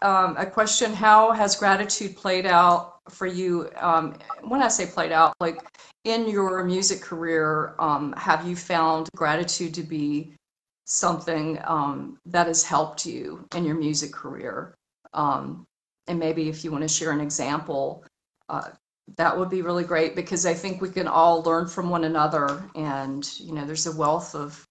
um, 0.01 0.36
a 0.38 0.45
question 0.45 0.93
How 0.93 1.32
has 1.32 1.56
gratitude 1.56 2.15
played 2.15 2.45
out 2.45 2.99
for 3.10 3.27
you? 3.27 3.69
Um, 3.77 4.15
when 4.41 4.62
I 4.62 4.67
say 4.67 4.86
played 4.86 5.12
out, 5.12 5.36
like 5.39 5.62
in 6.03 6.27
your 6.27 6.63
music 6.63 7.01
career, 7.01 7.75
um, 7.80 8.13
have 8.17 8.47
you 8.47 8.56
found 8.56 9.10
gratitude 9.15 9.73
to 9.75 9.84
be 9.84 10.34
something 10.88 11.60
um, 11.65 12.17
that 12.26 12.47
has 12.47 12.63
helped 12.63 13.06
you 13.06 13.45
in 13.56 13.65
your 13.65 13.76
music 13.76 14.12
career. 14.12 14.73
Um, 15.13 15.65
and 16.08 16.17
maybe 16.17 16.47
if 16.47 16.63
you 16.63 16.71
want 16.71 16.84
to 16.84 16.88
share 16.88 17.12
an 17.12 17.19
example, 17.19 18.06
uh, 18.50 18.69
that 19.17 19.38
would 19.38 19.50
be 19.50 19.62
really 19.62 19.84
great 19.84 20.15
because 20.15 20.45
I 20.45 20.54
think 20.54 20.82
we 20.82 20.89
can 20.89 21.08
all 21.08 21.43
learn 21.43 21.67
from 21.67 21.89
one 21.89 22.06
another. 22.06 22.63
And, 22.76 23.30
you 23.38 23.54
know, 23.54 23.65
there's 23.65 23.88
a 23.88 23.95
wealth 23.95 24.34
of 24.34 24.65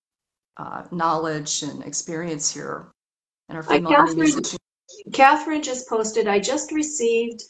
uh, 0.57 0.85
knowledge 0.91 1.63
and 1.63 1.83
experience 1.85 2.53
here 2.53 2.89
in 3.51 3.57
our 3.57 3.63
female 3.63 3.91
Catherine, 3.91 4.43
Catherine 5.13 5.63
just 5.63 5.89
posted, 5.89 6.29
I 6.29 6.39
just 6.39 6.73
received 6.73 7.45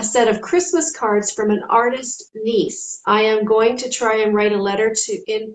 a 0.00 0.02
set 0.02 0.28
of 0.28 0.40
Christmas 0.40 0.96
cards 0.96 1.30
from 1.30 1.50
an 1.50 1.62
artist 1.64 2.30
niece. 2.34 3.02
I 3.04 3.20
am 3.20 3.44
going 3.44 3.76
to 3.76 3.90
try 3.90 4.22
and 4.22 4.34
write 4.34 4.52
a 4.52 4.62
letter 4.62 4.94
to 4.94 5.12
in 5.30 5.54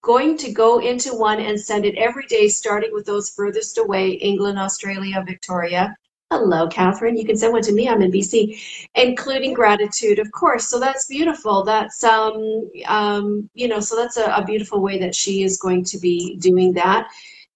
going 0.00 0.36
to 0.38 0.52
go 0.52 0.78
into 0.78 1.12
one 1.12 1.40
and 1.40 1.60
send 1.60 1.84
it 1.84 1.96
every 1.96 2.24
day, 2.26 2.46
starting 2.46 2.90
with 2.92 3.04
those 3.04 3.30
furthest 3.30 3.78
away, 3.78 4.10
England, 4.10 4.60
Australia, 4.60 5.24
Victoria. 5.26 5.96
Hello, 6.30 6.68
Catherine. 6.68 7.16
You 7.16 7.24
can 7.24 7.36
send 7.36 7.52
one 7.52 7.62
to 7.62 7.72
me. 7.72 7.88
I'm 7.88 8.00
in 8.00 8.12
BC, 8.12 8.86
including 8.94 9.54
gratitude, 9.54 10.20
of 10.20 10.30
course. 10.30 10.68
So 10.68 10.78
that's 10.78 11.06
beautiful. 11.06 11.64
That's 11.64 12.04
um 12.04 12.70
um 12.86 13.50
you 13.54 13.66
know 13.66 13.80
so 13.80 13.96
that's 13.96 14.18
a, 14.18 14.26
a 14.26 14.44
beautiful 14.44 14.80
way 14.80 15.00
that 15.00 15.16
she 15.16 15.42
is 15.42 15.58
going 15.58 15.82
to 15.86 15.98
be 15.98 16.36
doing 16.36 16.74
that. 16.74 17.08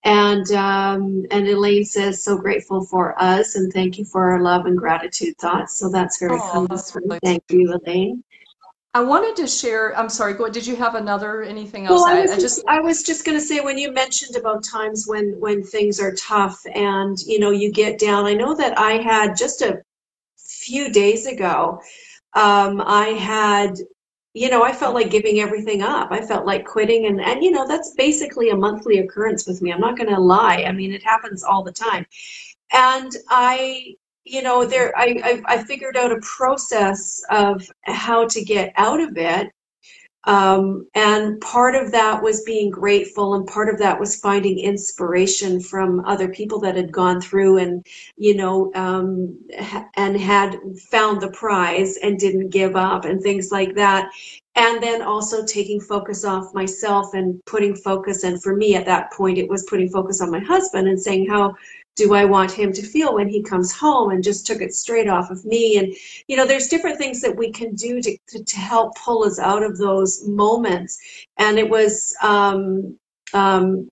And 0.05 0.51
um, 0.53 1.25
and 1.31 1.49
Elaine 1.49 1.85
says, 1.85 2.23
so 2.23 2.37
grateful 2.37 2.85
for 2.85 3.21
us, 3.21 3.57
and 3.57 3.73
thank 3.73 3.99
you 3.99 4.05
for 4.05 4.33
our 4.33 4.40
love 4.40 4.67
and 4.67 4.77
gratitude 4.77 5.38
thoughts. 5.38 5.79
So 5.79 5.88
that's 5.88 6.19
very 6.19 6.38
oh, 6.38 6.67
really 6.95 7.19
Thank 7.23 7.43
you, 7.49 7.73
Elaine. 7.73 8.23
I 8.93 9.01
wanted 9.03 9.35
to 9.37 9.49
share. 9.49 9.97
I'm 9.99 10.11
sorry. 10.11 10.35
Go. 10.35 10.49
Did 10.49 10.67
you 10.67 10.77
have 10.77 10.95
another 10.95 11.43
anything 11.43 11.87
else? 11.87 12.03
Well, 12.03 12.07
I, 12.07 12.21
was 12.21 12.31
I, 12.33 12.38
just, 12.38 12.64
I 12.69 12.81
was 12.81 13.03
just 13.03 13.25
going 13.25 13.37
to 13.37 13.45
say 13.45 13.61
when 13.61 13.77
you 13.77 13.90
mentioned 13.90 14.37
about 14.37 14.62
times 14.62 15.07
when 15.09 15.40
when 15.40 15.64
things 15.64 15.99
are 15.99 16.14
tough 16.14 16.61
and 16.75 17.19
you 17.21 17.40
know 17.40 17.51
you 17.51 17.73
get 17.73 17.99
down. 17.99 18.27
I 18.27 18.35
know 18.35 18.55
that 18.55 18.79
I 18.79 19.03
had 19.03 19.37
just 19.37 19.62
a 19.62 19.83
few 20.37 20.93
days 20.93 21.27
ago. 21.27 21.81
Um, 22.35 22.83
I 22.85 23.09
had 23.09 23.79
you 24.35 24.51
know, 24.51 24.64
I 24.64 24.73
felt 24.73 24.94
like 24.94 25.11
giving 25.11 25.38
everything 25.40 25.81
up. 25.81 26.11
I 26.11 26.20
felt 26.20 26.44
like 26.44 26.66
quitting. 26.66 27.07
And, 27.07 27.20
and 27.20 27.42
you 27.42 27.53
know, 27.53 27.66
that's 27.66 27.94
basically 27.94 28.51
a 28.51 28.57
monthly 28.57 28.99
occurrence 28.99 29.47
with 29.47 29.62
me. 29.62 29.73
I'm 29.73 29.81
not 29.81 29.97
going 29.97 30.11
to 30.11 30.20
lie. 30.20 30.64
I 30.66 30.73
mean, 30.73 30.92
it 30.92 31.05
happens 31.05 31.44
all 31.44 31.62
the 31.62 31.73
time. 31.73 32.05
And 32.73 33.12
I, 33.29 33.94
you 34.25 34.42
know, 34.42 34.64
there, 34.64 34.92
I, 34.99 35.42
I, 35.47 35.55
I 35.55 35.64
figured 35.64 35.97
out 35.97 36.11
a 36.11 36.20
process 36.20 37.23
of 37.31 37.70
how 37.83 38.27
to 38.27 38.44
get 38.44 38.73
out 38.77 39.01
of 39.01 39.16
it 39.16 39.53
um, 40.27 40.87
and 40.95 41.41
part 41.41 41.75
of 41.75 41.93
that 41.93 42.23
was 42.23 42.43
being 42.43 42.71
grateful, 42.71 43.35
and 43.35 43.47
part 43.47 43.69
of 43.69 43.79
that 43.79 43.99
was 43.99 44.21
finding 44.21 44.59
inspiration 44.59 45.61
from 45.61 46.05
other 46.05 46.29
people 46.29 46.59
that 46.61 46.77
had 46.77 46.91
gone 46.91 47.21
through 47.21 47.59
and, 47.59 47.87
you 48.17 48.35
know, 48.35 48.73
um, 48.75 49.39
and 49.97 50.19
had 50.19 50.59
found 50.91 51.21
the 51.21 51.31
prize 51.31 51.99
and 51.99 52.19
didn't 52.19 52.49
give 52.49 52.75
up 52.75 53.05
and 53.05 53.23
things 53.23 53.53
like 53.53 53.75
that. 53.75 54.11
And 54.57 54.83
then 54.83 55.03
also 55.03 55.45
taking 55.45 55.81
focus 55.81 56.25
off 56.25 56.55
myself 56.55 57.13
and 57.15 57.45
putting 57.45 57.75
focus. 57.75 58.23
And 58.23 58.43
for 58.43 58.57
me 58.57 58.77
at 58.77 58.87
that 58.87 59.13
point, 59.13 59.37
it 59.37 59.49
was 59.49 59.67
putting 59.69 59.89
focus 59.89 60.21
on 60.21 60.31
my 60.31 60.39
husband 60.39 60.89
and 60.89 61.01
saying 61.01 61.29
how 61.29 61.55
do 61.96 62.14
I 62.14 62.24
want 62.24 62.50
him 62.50 62.72
to 62.72 62.83
feel 62.83 63.14
when 63.14 63.28
he 63.28 63.42
comes 63.42 63.72
home 63.72 64.11
and 64.11 64.22
just 64.22 64.46
took 64.46 64.61
it 64.61 64.74
straight 64.74 65.09
off 65.09 65.30
of 65.30 65.44
me. 65.44 65.78
And, 65.78 65.94
you 66.26 66.37
know, 66.37 66.46
there's 66.46 66.68
different 66.68 66.98
things 66.98 67.20
that 67.20 67.37
we 67.37 67.52
can 67.52 67.74
do 67.74 68.02
to, 68.02 68.18
to, 68.28 68.44
to 68.44 68.57
help 68.57 68.96
pull 68.96 69.24
us 69.24 69.38
out 69.38 69.62
of 69.62 69.78
those 69.78 70.26
moments. 70.26 70.98
And 71.38 71.59
it 71.59 71.68
was, 71.68 72.16
um, 72.22 72.98
um, 73.33 73.88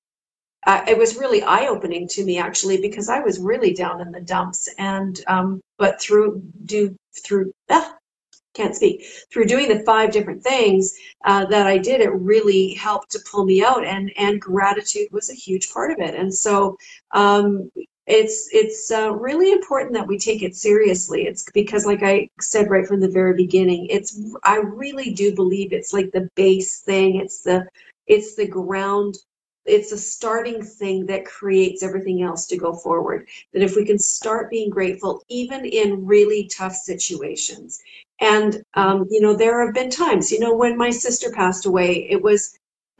uh, 0.66 0.84
it 0.86 0.96
was 0.96 1.16
really 1.16 1.42
eye 1.42 1.66
opening 1.66 2.06
to 2.08 2.24
me 2.24 2.38
actually 2.38 2.80
because 2.80 3.08
I 3.08 3.20
was 3.20 3.38
really 3.38 3.72
down 3.72 4.00
in 4.00 4.12
the 4.12 4.20
dumps. 4.20 4.68
And, 4.78 5.20
um, 5.26 5.60
but 5.78 6.00
through, 6.00 6.42
do, 6.64 6.96
through, 7.24 7.52
ah, 7.70 7.96
can't 8.54 8.76
speak 8.76 9.04
through 9.32 9.46
doing 9.46 9.68
the 9.68 9.82
five 9.84 10.10
different 10.10 10.42
things 10.42 10.94
uh, 11.24 11.44
that 11.46 11.66
I 11.66 11.78
did. 11.78 12.00
It 12.00 12.12
really 12.12 12.74
helped 12.74 13.10
to 13.12 13.20
pull 13.30 13.44
me 13.44 13.64
out, 13.64 13.84
and 13.84 14.12
and 14.16 14.40
gratitude 14.40 15.08
was 15.10 15.30
a 15.30 15.34
huge 15.34 15.72
part 15.72 15.90
of 15.90 15.98
it. 16.00 16.14
And 16.14 16.32
so, 16.32 16.76
um, 17.12 17.70
it's 18.06 18.48
it's 18.52 18.90
uh, 18.90 19.12
really 19.12 19.52
important 19.52 19.94
that 19.94 20.06
we 20.06 20.18
take 20.18 20.42
it 20.42 20.56
seriously. 20.56 21.22
It's 21.22 21.44
because 21.52 21.86
like 21.86 22.02
i 22.02 22.28
said 22.40 22.68
right 22.70 22.86
from 22.86 23.00
the 23.00 23.08
very 23.08 23.34
beginning 23.34 23.86
it's 23.90 24.20
i 24.44 24.56
really 24.56 25.10
do 25.12 25.34
believe 25.34 25.72
it's 25.72 25.92
like 25.92 26.10
the 26.12 26.28
base 26.34 26.80
thing. 26.80 27.16
It's 27.16 27.42
the 27.42 27.66
it's 28.06 28.34
the 28.34 28.46
ground 28.46 29.16
it's 29.64 29.92
a 29.92 29.98
starting 29.98 30.60
thing 30.62 31.06
that 31.06 31.24
creates 31.24 31.84
everything 31.84 32.22
else 32.22 32.46
to 32.48 32.56
go 32.56 32.74
forward. 32.74 33.28
That 33.52 33.62
if 33.62 33.76
we 33.76 33.84
can 33.84 33.98
start 33.98 34.50
being 34.50 34.70
grateful 34.70 35.22
even 35.28 35.64
in 35.64 36.04
really 36.04 36.48
tough 36.48 36.74
situations. 36.74 37.80
And 38.20 38.62
um, 38.74 39.06
you 39.10 39.20
know 39.20 39.34
there 39.34 39.64
have 39.64 39.74
been 39.74 39.90
times 39.90 40.32
you 40.32 40.40
know 40.40 40.54
when 40.54 40.76
my 40.76 40.90
sister 40.90 41.30
passed 41.30 41.66
away 41.66 42.08
it 42.10 42.22
was 42.22 42.58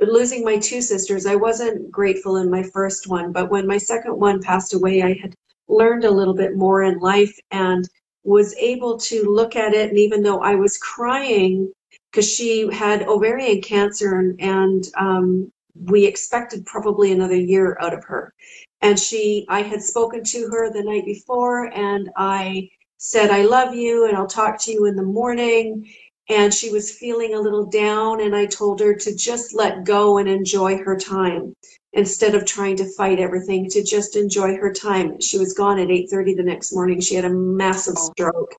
losing 0.08 0.44
my 0.44 0.58
two 0.58 0.80
sisters, 0.80 1.26
I 1.26 1.34
wasn't 1.34 1.90
grateful 1.90 2.36
in 2.36 2.50
my 2.50 2.62
first 2.62 3.08
one, 3.08 3.32
but 3.32 3.50
when 3.50 3.66
my 3.66 3.78
second 3.78 4.18
one 4.18 4.42
passed 4.42 4.74
away, 4.74 5.02
I 5.02 5.14
had 5.20 5.34
learned 5.68 6.04
a 6.04 6.10
little 6.10 6.34
bit 6.34 6.56
more 6.56 6.82
in 6.82 6.98
life 6.98 7.38
and 7.50 7.88
was 8.24 8.54
able 8.56 8.98
to 8.98 9.30
look 9.30 9.56
at 9.56 9.74
it. 9.74 9.90
And 9.90 9.98
even 9.98 10.22
though 10.22 10.40
I 10.40 10.54
was 10.54 10.78
crying 10.78 11.72
because 12.10 12.30
she 12.30 12.68
had 12.72 13.08
ovarian 13.08 13.62
cancer 13.62 14.18
and, 14.18 14.40
and 14.40 14.84
um, 14.96 15.52
we 15.74 16.04
expected 16.06 16.66
probably 16.66 17.12
another 17.12 17.36
year 17.36 17.76
out 17.80 17.94
of 17.94 18.04
her. 18.04 18.32
And 18.82 18.98
she, 18.98 19.46
I 19.48 19.62
had 19.62 19.82
spoken 19.82 20.22
to 20.24 20.48
her 20.48 20.70
the 20.70 20.82
night 20.82 21.04
before 21.04 21.66
and 21.72 22.10
I 22.16 22.68
said, 22.98 23.30
I 23.30 23.42
love 23.42 23.74
you 23.74 24.06
and 24.06 24.16
I'll 24.16 24.26
talk 24.26 24.60
to 24.60 24.72
you 24.72 24.86
in 24.86 24.96
the 24.96 25.02
morning 25.02 25.90
and 26.28 26.52
she 26.52 26.70
was 26.70 26.96
feeling 26.96 27.35
a 27.35 27.40
little 27.40 27.66
down 27.66 28.20
and 28.20 28.35
i 28.35 28.46
told 28.46 28.80
her 28.80 28.94
to 28.94 29.14
just 29.14 29.54
let 29.54 29.85
go 29.85 30.18
and 30.18 30.28
enjoy 30.28 30.76
her 30.78 30.96
time 30.96 31.54
instead 31.92 32.35
of 32.35 32.46
trying 32.46 32.76
to 32.76 32.90
fight 32.94 33.18
everything 33.18 33.68
to 33.68 33.82
just 33.82 34.16
enjoy 34.16 34.56
her 34.56 34.72
time. 34.72 35.20
She 35.20 35.38
was 35.38 35.52
gone 35.52 35.78
at 35.78 35.88
8.30 35.88 36.37
the 36.37 36.42
next 36.42 36.72
morning. 36.72 37.00
She 37.00 37.14
had 37.14 37.26
a 37.26 37.30
massive 37.30 37.96
oh. 37.98 38.11
stroke 38.11 38.54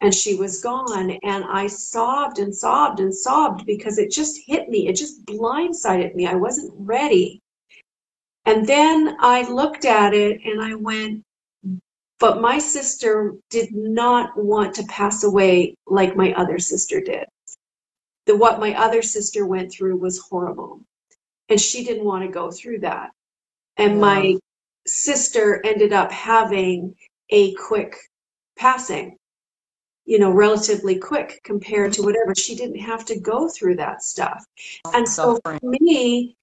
and 0.00 0.14
she 0.14 0.36
was 0.36 0.62
gone 0.62 1.10
and 1.22 1.44
i 1.50 1.66
sobbed 1.66 2.38
and 2.38 2.54
sobbed 2.54 3.00
and 3.00 3.14
sobbed 3.14 3.66
because 3.66 3.98
it 3.98 4.10
just 4.10 4.38
hit 4.46 4.68
me. 4.68 4.88
It 4.88 4.94
just 4.94 5.24
blindsided 5.26 6.14
me. 6.14 6.26
I 6.26 6.34
wasn't 6.34 6.72
ready. 6.76 7.40
And 8.46 8.66
then 8.66 9.16
i 9.20 9.48
looked 9.50 9.84
at 9.84 10.14
it 10.14 10.40
and 10.44 10.62
i 10.62 10.74
went 10.74 11.22
but 12.18 12.40
my 12.40 12.58
sister 12.58 13.34
did 13.50 13.74
not 13.74 14.30
want 14.36 14.74
to 14.74 14.84
pass 14.84 15.24
away 15.24 15.74
like 15.86 16.16
my 16.16 16.32
other 16.34 16.58
sister 16.58 17.00
did. 17.00 17.24
The, 18.26 18.36
what 18.36 18.60
my 18.60 18.74
other 18.74 19.02
sister 19.02 19.46
went 19.46 19.72
through 19.72 19.96
was 19.96 20.18
horrible. 20.18 20.80
And 21.48 21.60
she 21.60 21.84
didn't 21.84 22.04
want 22.04 22.24
to 22.24 22.30
go 22.30 22.50
through 22.50 22.80
that. 22.80 23.10
And 23.76 24.00
my 24.00 24.36
sister 24.86 25.62
ended 25.64 25.92
up 25.92 26.10
having 26.10 26.94
a 27.30 27.54
quick 27.54 27.96
passing, 28.56 29.16
you 30.04 30.18
know, 30.18 30.30
relatively 30.30 30.98
quick 30.98 31.40
compared 31.44 31.92
to 31.94 32.02
whatever. 32.02 32.34
She 32.34 32.56
didn't 32.56 32.80
have 32.80 33.04
to 33.06 33.20
go 33.20 33.48
through 33.48 33.76
that 33.76 34.02
stuff. 34.02 34.44
Oh, 34.84 34.92
and 34.94 35.08
so 35.08 35.38
for 35.44 35.58
me, 35.62 36.36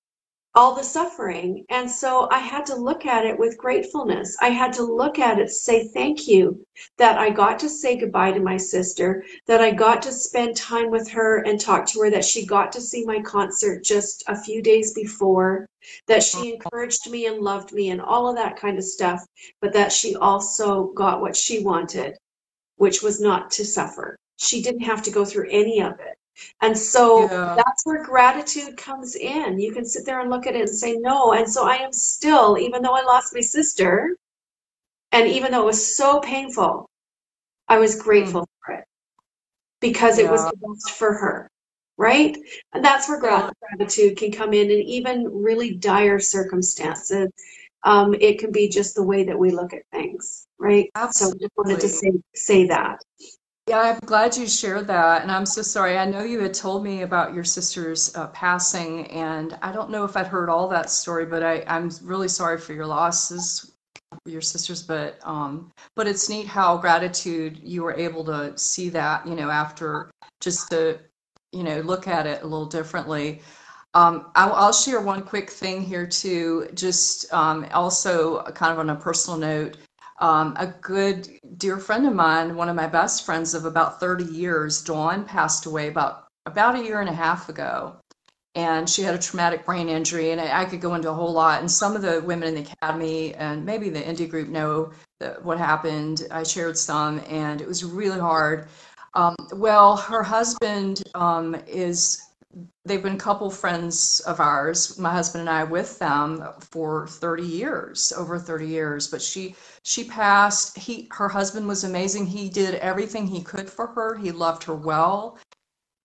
all 0.56 0.74
the 0.74 0.84
suffering. 0.84 1.66
And 1.70 1.90
so 1.90 2.30
I 2.32 2.40
had 2.40 2.66
to 2.68 2.76
look 2.76 3.06
at 3.06 3.26
it 3.26 3.38
with 3.38 3.58
gratefulness. 3.58 4.38
I 4.40 4.50
had 4.50 4.72
to 4.74 4.84
look 4.84 5.20
at 5.20 5.38
it, 5.38 5.50
say 5.50 5.88
thank 5.90 6.28
you 6.28 6.66
that 6.98 7.18
I 7.18 7.30
got 7.30 7.60
to 7.60 7.70
say 7.70 7.98
goodbye 7.98 8.32
to 8.32 8.40
my 8.40 8.56
sister, 8.56 9.24
that 9.48 9.62
I 9.62 9.72
got 9.72 10.02
to 10.04 10.12
spend 10.14 10.56
time 10.56 10.90
with 10.90 11.10
her 11.10 11.44
and 11.44 11.60
talk 11.60 11.86
to 11.88 12.00
her, 12.02 12.10
that 12.10 12.24
she 12.24 12.46
got 12.46 12.72
to 12.74 12.82
see 12.82 13.04
my 13.06 13.22
concert 13.22 13.84
just 13.84 14.24
a 14.28 14.38
few 14.38 14.62
days 14.62 14.94
before, 14.94 15.68
that 16.08 16.24
she 16.24 16.38
uh-huh. 16.38 16.54
encouraged 16.54 17.10
me 17.10 17.26
and 17.26 17.42
loved 17.42 17.74
me 17.74 17.90
and 17.90 18.02
all 18.02 18.30
of 18.30 18.38
that 18.38 18.56
kind 18.56 18.78
of 18.78 18.84
stuff, 18.84 19.26
but 19.60 19.74
that 19.74 19.92
she 19.92 20.16
also 20.16 20.86
got 20.94 21.22
what 21.22 21.36
she 21.36 21.64
wanted, 21.64 22.18
which 22.78 23.04
was 23.04 23.20
not 23.20 23.52
to 23.52 23.66
suffer. 23.66 24.16
She 24.38 24.62
didn't 24.62 24.82
have 24.82 25.04
to 25.04 25.12
go 25.12 25.26
through 25.26 25.50
any 25.50 25.82
of 25.82 26.00
it. 26.00 26.18
And 26.62 26.78
so 26.78 27.24
yeah. 27.24 27.56
that's 27.56 27.86
where 27.86 28.04
gratitude 28.04 28.78
comes 28.78 29.16
in. 29.16 29.60
You 29.60 29.74
can 29.74 29.86
sit 29.86 30.06
there 30.06 30.20
and 30.22 30.30
look 30.30 30.48
at 30.48 30.56
it 30.56 30.62
and 30.62 30.70
say 30.70 30.96
no. 30.96 31.34
And 31.34 31.50
so 31.50 31.68
I 31.68 31.76
am 31.76 31.94
still, 31.94 32.58
even 32.58 32.82
though 32.82 32.96
I 32.96 33.04
lost 33.04 33.34
my 33.34 33.42
sister, 33.42 34.16
and 35.12 35.28
even 35.28 35.52
though 35.52 35.62
it 35.62 35.66
was 35.66 35.96
so 35.96 36.20
painful, 36.20 36.90
I 37.68 37.78
was 37.78 38.02
grateful 38.02 38.42
mm. 38.42 38.48
for 38.66 38.74
it 38.76 38.86
because 39.80 40.20
yeah. 40.20 40.26
it 40.26 40.32
was 40.32 40.44
the 40.44 40.58
best 40.58 40.92
for 40.98 41.14
her. 41.14 41.50
Right? 41.98 42.38
And 42.74 42.84
that's 42.84 43.08
where 43.08 43.24
yeah. 43.24 43.50
gratitude 43.62 44.18
can 44.18 44.32
come 44.32 44.52
in, 44.52 44.70
and 44.70 44.84
even 44.84 45.30
really 45.32 45.76
dire 45.76 46.20
circumstances. 46.20 47.32
Um, 47.84 48.14
it 48.16 48.40
can 48.40 48.52
be 48.52 48.68
just 48.68 48.96
the 48.96 49.04
way 49.04 49.24
that 49.24 49.40
we 49.40 49.52
look 49.52 49.74
at 49.74 49.84
things, 49.94 50.48
right? 50.58 50.90
Absolutely. 50.96 51.40
So 51.40 51.46
I 51.46 51.48
just 51.48 51.58
wanted 51.58 51.80
to 51.80 51.88
say 51.88 52.12
say 52.34 52.68
that. 52.68 53.00
Yeah, 53.68 53.80
I'm 53.80 54.00
glad 54.06 54.38
you 54.38 54.48
shared 54.48 54.86
that. 54.88 55.24
And 55.24 55.32
I'm 55.32 55.46
so 55.46 55.64
sorry. 55.64 55.98
I 55.98 56.06
know 56.06 56.24
you 56.24 56.40
had 56.40 56.54
told 56.54 56.84
me 56.84 57.02
about 57.02 57.34
your 57.34 57.44
sister's 57.44 58.16
uh, 58.16 58.28
passing, 58.28 59.08
and 59.08 59.58
I 59.64 59.72
don't 59.72 59.90
know 59.90 60.04
if 60.04 60.16
I'd 60.16 60.28
heard 60.28 60.50
all 60.50 60.68
that 60.68 60.92
story, 60.92 61.26
but 61.26 61.42
I, 61.42 61.64
I'm 61.68 61.90
really 62.04 62.28
sorry 62.28 62.60
for 62.60 62.74
your 62.74 62.86
losses, 62.86 63.72
your 64.26 64.42
sisters. 64.42 64.84
But 64.84 65.18
um, 65.24 65.72
but 65.96 66.08
it's 66.08 66.30
neat 66.30 66.46
how 66.46 66.78
gratitude 66.78 67.60
you 67.64 67.82
were 67.82 67.96
able 67.96 68.24
to 68.26 68.56
see 68.56 68.90
that, 68.90 69.26
you 69.26 69.34
know, 69.34 69.50
after 69.50 70.12
just 70.42 70.70
to, 70.70 71.00
you 71.52 71.64
know, 71.64 71.80
look 71.82 72.08
at 72.08 72.28
it 72.28 72.44
a 72.44 72.48
little 72.48 72.68
differently. 72.68 73.42
Um, 73.96 74.32
I'll, 74.36 74.54
I'll, 74.54 74.74
share 74.74 75.00
one 75.00 75.24
quick 75.24 75.50
thing 75.50 75.82
here 75.82 76.06
too, 76.06 76.68
just 76.74 77.34
um, 77.34 77.66
also 77.74 78.44
kind 78.52 78.74
of 78.74 78.80
on 78.80 78.90
a 78.90 78.96
personal 78.96 79.40
note. 79.40 79.78
Um, 80.20 80.56
a 80.58 80.68
good 80.68 81.28
dear 81.58 81.78
friend 81.78 82.08
of 82.08 82.14
mine, 82.14 82.56
one 82.56 82.70
of 82.70 82.76
my 82.76 82.88
best 82.88 83.26
friends 83.26 83.54
of 83.54 83.66
about 83.66 84.00
30 84.00 84.24
years, 84.26 84.82
Dawn, 84.82 85.26
passed 85.26 85.66
away 85.66 85.88
about 85.88 86.28
about 86.46 86.76
a 86.76 86.84
year 86.84 87.02
and 87.02 87.10
a 87.10 87.14
half 87.14 87.50
ago. 87.50 87.98
And 88.54 88.90
she 88.90 89.02
had 89.02 89.14
a 89.14 89.20
traumatic 89.20 89.66
brain 89.66 89.90
injury, 89.90 90.32
and 90.32 90.40
I, 90.40 90.62
I 90.62 90.66
could 90.66 90.80
go 90.80 90.94
into 90.94 91.10
a 91.10 91.14
whole 91.14 91.34
lot. 91.34 91.60
And 91.60 91.70
some 91.70 91.96
of 91.96 92.02
the 92.02 92.22
women 92.22 92.48
in 92.48 92.56
the 92.56 92.72
academy 92.72 93.34
and 93.34 93.66
maybe 93.66 93.90
the 93.90 94.00
indie 94.00 94.30
group 94.30 94.48
know 94.48 94.92
what 95.42 95.58
happened. 95.58 96.26
I 96.32 96.44
shared 96.44 96.78
some, 96.78 97.22
and 97.28 97.60
it 97.60 97.68
was 97.68 97.84
really 97.84 98.20
hard. 98.20 98.68
Um, 99.14 99.36
well, 99.54 99.98
her 99.98 100.24
husband 100.24 101.04
um, 101.16 101.56
is 101.68 102.22
they've 102.86 103.04
been 103.04 103.18
couple 103.18 103.50
friends 103.50 104.22
of 104.22 104.40
ours 104.40 104.98
my 104.98 105.12
husband 105.12 105.42
and 105.42 105.50
i 105.50 105.64
with 105.64 106.00
them 106.00 106.44
for 106.60 107.08
30 107.08 107.44
years 107.44 108.14
over 108.18 108.40
30 108.40 108.68
years. 108.68 109.08
But 109.08 109.22
she 109.22 109.56
she 109.84 110.04
passed. 110.04 110.78
He 110.78 111.08
her 111.12 111.30
husband 111.30 111.68
was 111.68 111.84
amazing. 111.84 112.26
He 112.26 112.50
did 112.50 112.76
everything 112.76 113.28
he 113.28 113.42
could 113.42 113.70
for 113.70 113.88
her. 113.88 114.16
He 114.16 114.32
loved 114.32 114.64
her 114.64 114.76
well. 114.76 115.38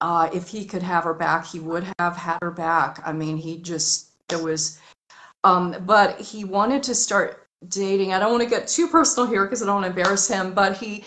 Uh, 0.00 0.30
if 0.32 0.48
he 0.48 0.64
could 0.64 0.82
have 0.82 1.04
her 1.04 1.14
back 1.14 1.46
he 1.46 1.60
would 1.60 1.86
have 1.98 2.16
had 2.16 2.38
her 2.42 2.50
back. 2.50 3.00
I 3.04 3.12
mean 3.12 3.36
he 3.36 3.58
just 3.58 4.10
it 4.30 4.42
was 4.42 4.78
um, 5.44 5.76
but 5.86 6.20
he 6.20 6.44
wanted 6.44 6.82
to 6.84 6.94
start 6.94 7.48
dating. 7.68 8.12
I 8.12 8.18
don't 8.18 8.32
want 8.32 8.42
to 8.42 8.48
get 8.48 8.68
too 8.68 8.88
personal 8.88 9.28
here 9.28 9.44
because 9.44 9.62
i 9.62 9.66
don't 9.66 9.82
want 9.82 9.84
to 9.84 9.90
embarrass 9.90 10.26
him 10.26 10.54
but 10.54 10.76
he 10.76 11.04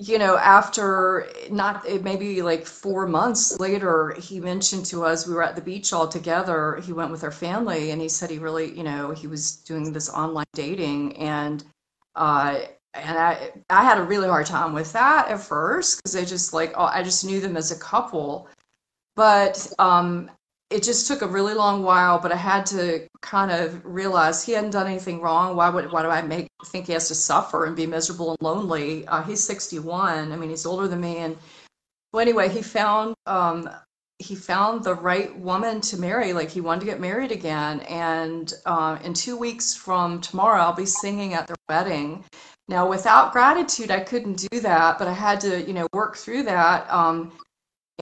you 0.00 0.18
know, 0.18 0.36
after 0.36 1.28
not 1.50 1.84
maybe 2.02 2.42
like 2.42 2.66
four 2.66 3.06
months 3.06 3.60
later, 3.60 4.16
he 4.20 4.40
mentioned 4.40 4.86
to 4.86 5.04
us 5.04 5.26
we 5.26 5.34
were 5.34 5.42
at 5.42 5.54
the 5.54 5.62
beach 5.62 5.92
all 5.92 6.08
together. 6.08 6.80
He 6.84 6.92
went 6.92 7.12
with 7.12 7.22
our 7.22 7.30
family, 7.30 7.90
and 7.90 8.02
he 8.02 8.08
said 8.08 8.30
he 8.30 8.38
really, 8.38 8.76
you 8.76 8.82
know, 8.82 9.12
he 9.12 9.28
was 9.28 9.56
doing 9.56 9.92
this 9.92 10.10
online 10.10 10.46
dating, 10.52 11.16
and 11.18 11.64
uh, 12.16 12.60
and 12.94 13.18
I 13.18 13.52
I 13.70 13.84
had 13.84 13.98
a 13.98 14.02
really 14.02 14.28
hard 14.28 14.46
time 14.46 14.72
with 14.72 14.92
that 14.94 15.28
at 15.28 15.40
first 15.40 15.98
because 15.98 16.16
I 16.16 16.24
just 16.24 16.52
like 16.52 16.72
oh, 16.76 16.86
I 16.86 17.02
just 17.04 17.24
knew 17.24 17.40
them 17.40 17.56
as 17.56 17.70
a 17.70 17.78
couple, 17.78 18.48
but 19.14 19.72
um, 19.78 20.28
it 20.74 20.82
just 20.82 21.06
took 21.06 21.22
a 21.22 21.26
really 21.28 21.54
long 21.54 21.84
while, 21.84 22.18
but 22.18 22.32
I 22.32 22.36
had 22.36 22.66
to 22.66 23.06
kind 23.22 23.52
of 23.52 23.80
realize 23.84 24.44
he 24.44 24.52
hadn't 24.52 24.70
done 24.70 24.88
anything 24.88 25.20
wrong. 25.20 25.54
Why 25.54 25.70
would 25.70 25.92
why 25.92 26.02
do 26.02 26.08
I 26.08 26.20
make 26.20 26.48
think 26.66 26.86
he 26.88 26.92
has 26.94 27.06
to 27.08 27.14
suffer 27.14 27.64
and 27.64 27.76
be 27.76 27.86
miserable 27.86 28.30
and 28.30 28.38
lonely? 28.40 29.06
Uh, 29.06 29.22
he's 29.22 29.42
61. 29.44 30.32
I 30.32 30.36
mean, 30.36 30.50
he's 30.50 30.66
older 30.66 30.88
than 30.88 31.00
me. 31.00 31.18
And 31.18 31.36
well, 32.12 32.22
anyway, 32.22 32.48
he 32.48 32.60
found 32.60 33.14
um, 33.26 33.70
he 34.18 34.34
found 34.34 34.82
the 34.82 34.94
right 34.96 35.38
woman 35.38 35.80
to 35.82 35.96
marry. 35.96 36.32
Like 36.32 36.50
he 36.50 36.60
wanted 36.60 36.80
to 36.80 36.86
get 36.86 37.00
married 37.00 37.30
again. 37.30 37.80
And 37.82 38.52
uh, 38.66 38.98
in 39.04 39.14
two 39.14 39.36
weeks 39.36 39.74
from 39.74 40.20
tomorrow, 40.20 40.60
I'll 40.60 40.74
be 40.74 40.86
singing 40.86 41.34
at 41.34 41.46
their 41.46 41.56
wedding. 41.68 42.24
Now, 42.66 42.88
without 42.88 43.32
gratitude, 43.32 43.92
I 43.92 44.00
couldn't 44.00 44.48
do 44.50 44.60
that, 44.60 44.98
but 44.98 45.06
I 45.06 45.12
had 45.12 45.38
to, 45.42 45.62
you 45.62 45.74
know, 45.74 45.86
work 45.92 46.16
through 46.16 46.44
that. 46.44 46.90
Um, 46.90 47.32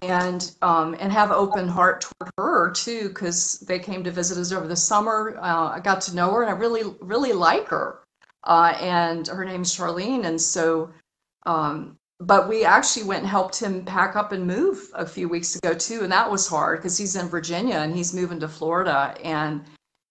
and 0.01 0.53
um, 0.63 0.97
and 0.99 1.13
have 1.13 1.31
open 1.31 1.69
heart 1.69 2.01
toward 2.01 2.33
her 2.39 2.71
too 2.71 3.09
because 3.09 3.61
they 3.61 3.79
came 3.79 4.03
to 4.05 4.11
visit 4.11 4.39
us 4.39 4.53
over 4.53 4.67
the 4.67 4.77
summer. 4.77 5.37
Uh, 5.41 5.69
I 5.69 5.81
got 5.81 6.01
to 6.03 6.17
know 6.17 6.31
her 6.33 6.43
and 6.43 6.51
I 6.51 6.55
really 6.55 6.83
really 7.01 7.33
like 7.33 7.69
her. 7.69 7.99
Uh, 8.45 8.75
and 8.81 9.29
her 9.29 9.45
name's 9.45 9.77
Charlene, 9.77 10.27
and 10.27 10.41
so. 10.41 10.91
Um, 11.47 11.99
but 12.21 12.49
we 12.49 12.65
actually 12.65 13.05
went 13.05 13.23
and 13.23 13.29
helped 13.29 13.61
him 13.61 13.85
pack 13.85 14.15
up 14.15 14.31
and 14.31 14.47
move 14.47 14.89
a 14.95 15.05
few 15.05 15.29
weeks 15.29 15.57
ago 15.57 15.75
too, 15.75 16.03
and 16.03 16.13
that 16.13 16.31
was 16.31 16.47
hard 16.47 16.79
because 16.79 16.97
he's 16.97 17.17
in 17.17 17.29
Virginia 17.29 17.77
and 17.77 17.95
he's 17.95 18.15
moving 18.15 18.41
to 18.41 18.49
Florida, 18.49 19.15
and 19.25 19.65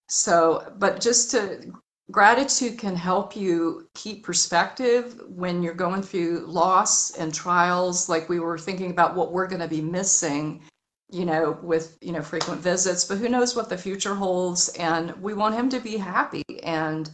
so. 0.08 0.72
But 0.78 1.00
just 1.00 1.30
to 1.32 1.72
gratitude 2.12 2.78
can 2.78 2.94
help 2.94 3.34
you 3.34 3.88
keep 3.94 4.24
perspective 4.24 5.20
when 5.28 5.62
you're 5.62 5.74
going 5.74 6.02
through 6.02 6.44
loss 6.46 7.16
and 7.16 7.34
trials 7.34 8.08
like 8.08 8.28
we 8.28 8.38
were 8.38 8.58
thinking 8.58 8.90
about 8.90 9.16
what 9.16 9.32
we're 9.32 9.48
going 9.48 9.60
to 9.60 9.68
be 9.68 9.80
missing 9.80 10.62
you 11.10 11.24
know 11.24 11.58
with 11.62 11.98
you 12.00 12.12
know 12.12 12.22
frequent 12.22 12.60
visits 12.60 13.04
but 13.04 13.18
who 13.18 13.28
knows 13.28 13.56
what 13.56 13.68
the 13.68 13.78
future 13.78 14.14
holds 14.14 14.68
and 14.70 15.12
we 15.22 15.34
want 15.34 15.54
him 15.54 15.68
to 15.68 15.80
be 15.80 15.96
happy 15.96 16.44
and 16.62 17.10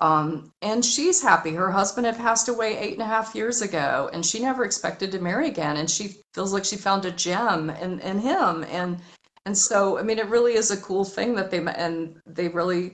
um, 0.00 0.52
and 0.62 0.84
she's 0.84 1.22
happy. 1.22 1.54
Her 1.54 1.70
husband 1.70 2.06
had 2.06 2.18
passed 2.18 2.48
away 2.48 2.76
eight 2.78 2.92
and 2.92 3.02
a 3.02 3.06
half 3.06 3.34
years 3.34 3.62
ago 3.62 4.10
and 4.12 4.26
she 4.26 4.40
never 4.40 4.64
expected 4.64 5.10
to 5.12 5.20
marry 5.20 5.48
again 5.48 5.78
and 5.78 5.90
she 5.90 6.16
feels 6.34 6.52
like 6.52 6.66
she 6.66 6.76
found 6.76 7.06
a 7.06 7.10
gem 7.10 7.70
in, 7.70 8.00
in 8.00 8.18
him 8.18 8.64
and 8.70 9.00
And 9.46 9.56
so, 9.56 9.98
I 9.98 10.02
mean, 10.02 10.18
it 10.18 10.26
really 10.28 10.54
is 10.54 10.72
a 10.72 10.76
cool 10.76 11.04
thing 11.04 11.36
that 11.36 11.50
they 11.50 11.58
and 11.58 12.20
they 12.26 12.48
really, 12.48 12.92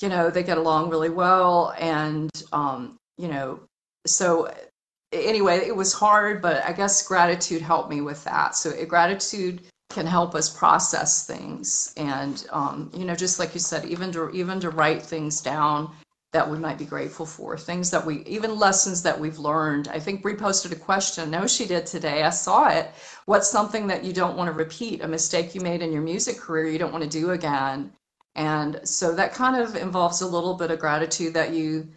you 0.00 0.08
know, 0.08 0.30
they 0.30 0.42
get 0.42 0.58
along 0.58 0.90
really 0.90 1.10
well, 1.10 1.74
and 1.78 2.30
um, 2.52 2.98
you 3.18 3.28
know, 3.28 3.60
so 4.06 4.52
anyway, 5.12 5.66
it 5.66 5.74
was 5.74 5.92
hard, 5.92 6.42
but 6.42 6.64
I 6.64 6.72
guess 6.72 7.06
gratitude 7.06 7.62
helped 7.62 7.90
me 7.90 8.00
with 8.00 8.22
that. 8.24 8.56
So 8.56 8.84
gratitude 8.86 9.62
can 9.90 10.06
help 10.06 10.34
us 10.34 10.48
process 10.48 11.26
things, 11.26 11.94
and 11.96 12.46
um, 12.50 12.90
you 12.94 13.04
know, 13.04 13.14
just 13.14 13.38
like 13.38 13.54
you 13.54 13.60
said, 13.60 13.84
even 13.86 14.12
to 14.12 14.30
even 14.30 14.60
to 14.60 14.70
write 14.70 15.02
things 15.02 15.40
down 15.40 15.90
that 16.32 16.50
we 16.50 16.58
might 16.58 16.76
be 16.76 16.84
grateful 16.84 17.24
for, 17.24 17.56
things 17.56 17.90
that 17.90 18.04
we, 18.04 18.22
even 18.24 18.58
lessons 18.58 19.02
that 19.02 19.18
we've 19.18 19.38
learned. 19.38 19.88
I 19.88 19.98
think 19.98 20.20
Bree 20.20 20.34
posted 20.34 20.72
a 20.72 20.76
question. 20.76 21.30
No, 21.30 21.46
she 21.46 21.64
did 21.64 21.86
today. 21.86 22.24
I 22.24 22.30
saw 22.30 22.68
it. 22.68 22.90
What's 23.24 23.50
something 23.50 23.86
that 23.86 24.04
you 24.04 24.12
don't 24.12 24.36
want 24.36 24.48
to 24.48 24.52
repeat, 24.52 25.00
a 25.00 25.08
mistake 25.08 25.54
you 25.54 25.62
made 25.62 25.80
in 25.80 25.92
your 25.92 26.02
music 26.02 26.36
career 26.38 26.66
you 26.66 26.78
don't 26.78 26.92
want 26.92 27.04
to 27.04 27.08
do 27.08 27.30
again? 27.30 27.90
And 28.36 28.80
so 28.84 29.14
that 29.14 29.32
kind 29.32 29.60
of 29.60 29.74
involves 29.76 30.20
a 30.20 30.26
little 30.26 30.54
bit 30.54 30.70
of 30.70 30.78
gratitude 30.78 31.34
that 31.34 31.54
you, 31.54 31.88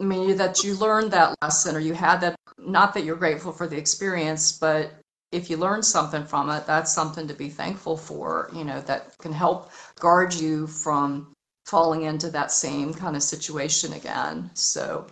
I 0.00 0.04
mean, 0.04 0.36
that 0.36 0.64
you 0.64 0.74
learned 0.74 1.12
that 1.12 1.36
lesson 1.40 1.76
or 1.76 1.78
you 1.78 1.94
had 1.94 2.20
that, 2.20 2.34
not 2.58 2.94
that 2.94 3.04
you're 3.04 3.16
grateful 3.16 3.52
for 3.52 3.68
the 3.68 3.78
experience, 3.78 4.52
but 4.52 4.92
if 5.30 5.48
you 5.48 5.56
learn 5.56 5.82
something 5.82 6.24
from 6.24 6.50
it, 6.50 6.66
that's 6.66 6.92
something 6.92 7.28
to 7.28 7.34
be 7.34 7.48
thankful 7.48 7.96
for, 7.96 8.50
you 8.52 8.64
know, 8.64 8.80
that 8.82 9.16
can 9.18 9.32
help 9.32 9.70
guard 10.00 10.34
you 10.34 10.66
from 10.66 11.32
falling 11.66 12.02
into 12.02 12.30
that 12.30 12.50
same 12.50 12.92
kind 12.92 13.14
of 13.14 13.22
situation 13.22 13.92
again. 13.92 14.50
So 14.54 15.06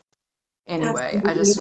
anyway, 0.67 1.21
I 1.25 1.35
just 1.35 1.61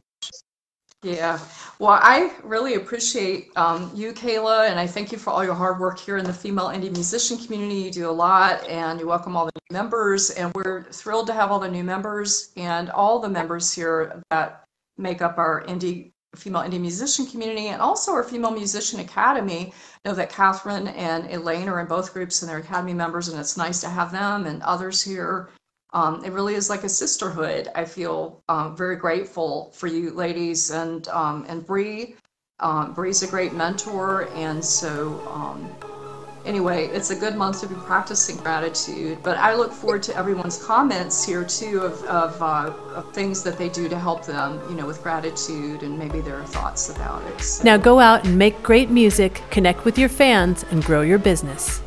yeah. 1.05 1.39
Well, 1.77 1.99
I 2.01 2.33
really 2.43 2.75
appreciate 2.75 3.51
um, 3.55 3.91
you, 3.93 4.11
Cayla, 4.11 4.69
and 4.69 4.79
I 4.79 4.87
thank 4.87 5.11
you 5.11 5.17
for 5.17 5.29
all 5.29 5.43
your 5.43 5.53
hard 5.53 5.79
work 5.79 5.99
here 5.99 6.17
in 6.17 6.25
the 6.25 6.33
female 6.33 6.69
indie 6.69 6.91
musician 6.91 7.37
community. 7.37 7.75
You 7.75 7.91
do 7.91 8.09
a 8.09 8.11
lot, 8.11 8.67
and 8.67 8.99
you 8.99 9.07
welcome 9.07 9.37
all 9.37 9.45
the 9.45 9.51
new 9.69 9.73
members, 9.73 10.31
and 10.31 10.51
we're 10.55 10.83
thrilled 10.91 11.27
to 11.27 11.33
have 11.33 11.51
all 11.51 11.59
the 11.59 11.69
new 11.69 11.83
members 11.83 12.51
and 12.57 12.89
all 12.89 13.19
the 13.19 13.29
members 13.29 13.71
here 13.71 14.21
that 14.31 14.63
make 14.97 15.21
up 15.21 15.37
our 15.37 15.63
indie 15.65 16.11
female 16.35 16.63
indie 16.63 16.81
musician 16.81 17.25
community 17.25 17.67
and 17.67 17.81
also 17.81 18.11
our 18.11 18.23
female 18.23 18.51
musician 18.51 18.99
academy 18.99 19.71
I 20.05 20.09
know 20.09 20.15
that 20.15 20.29
catherine 20.29 20.89
and 20.89 21.31
elaine 21.31 21.69
are 21.69 21.79
in 21.79 21.87
both 21.87 22.13
groups 22.13 22.41
and 22.41 22.51
they're 22.51 22.57
academy 22.57 22.93
members 22.93 23.29
and 23.29 23.39
it's 23.39 23.55
nice 23.55 23.79
to 23.81 23.87
have 23.87 24.11
them 24.11 24.45
and 24.45 24.61
others 24.61 25.01
here 25.01 25.49
um, 25.95 26.23
it 26.23 26.31
really 26.31 26.55
is 26.55 26.69
like 26.69 26.83
a 26.83 26.89
sisterhood 26.89 27.69
i 27.75 27.83
feel 27.83 28.43
um, 28.49 28.75
very 28.77 28.95
grateful 28.95 29.71
for 29.73 29.87
you 29.87 30.11
ladies 30.11 30.71
and 30.71 31.07
um, 31.09 31.45
and 31.49 31.65
Bree. 31.65 32.15
Um, 32.61 32.93
Bree's 32.93 33.21
a 33.21 33.27
great 33.27 33.53
mentor 33.53 34.29
and 34.33 34.63
so 34.63 35.19
um, 35.27 35.69
anyway, 36.45 36.85
it's 36.87 37.09
a 37.09 37.15
good 37.15 37.35
month 37.35 37.61
to 37.61 37.67
be 37.67 37.75
practicing 37.75 38.37
gratitude. 38.37 39.19
But 39.23 39.37
I 39.37 39.55
look 39.55 39.71
forward 39.71 40.03
to 40.03 40.15
everyone's 40.15 40.63
comments 40.63 41.25
here 41.25 41.43
too 41.43 41.81
of, 41.81 42.03
of, 42.05 42.41
uh, 42.41 42.73
of, 42.93 43.13
things 43.13 43.43
that 43.43 43.57
they 43.57 43.69
do 43.69 43.89
to 43.89 43.97
help 43.97 44.25
them, 44.25 44.61
you 44.69 44.75
know, 44.75 44.85
with 44.85 45.01
gratitude 45.01 45.83
and 45.83 45.97
maybe 45.97 46.21
their 46.21 46.43
thoughts 46.43 46.89
about 46.89 47.23
it. 47.23 47.41
So. 47.41 47.63
Now 47.63 47.77
go 47.77 47.99
out 47.99 48.25
and 48.25 48.37
make 48.37 48.61
great 48.63 48.89
music, 48.89 49.41
connect 49.49 49.85
with 49.85 49.97
your 49.97 50.09
fans, 50.09 50.65
and 50.71 50.83
grow 50.83 51.01
your 51.01 51.19
business. 51.19 51.81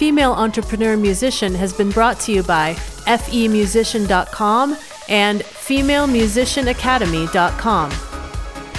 Female 0.00 0.32
Entrepreneur 0.32 0.96
Musician 0.96 1.54
has 1.54 1.72
been 1.74 1.90
brought 1.90 2.18
to 2.20 2.32
you 2.32 2.42
by 2.42 2.72
femusician.com 3.04 4.74
and 5.10 5.42
femalemusicianacademy.com 5.42 7.92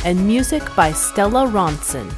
and 0.03 0.25
music 0.25 0.75
by 0.75 0.91
Stella 0.91 1.45
Ronson. 1.45 2.11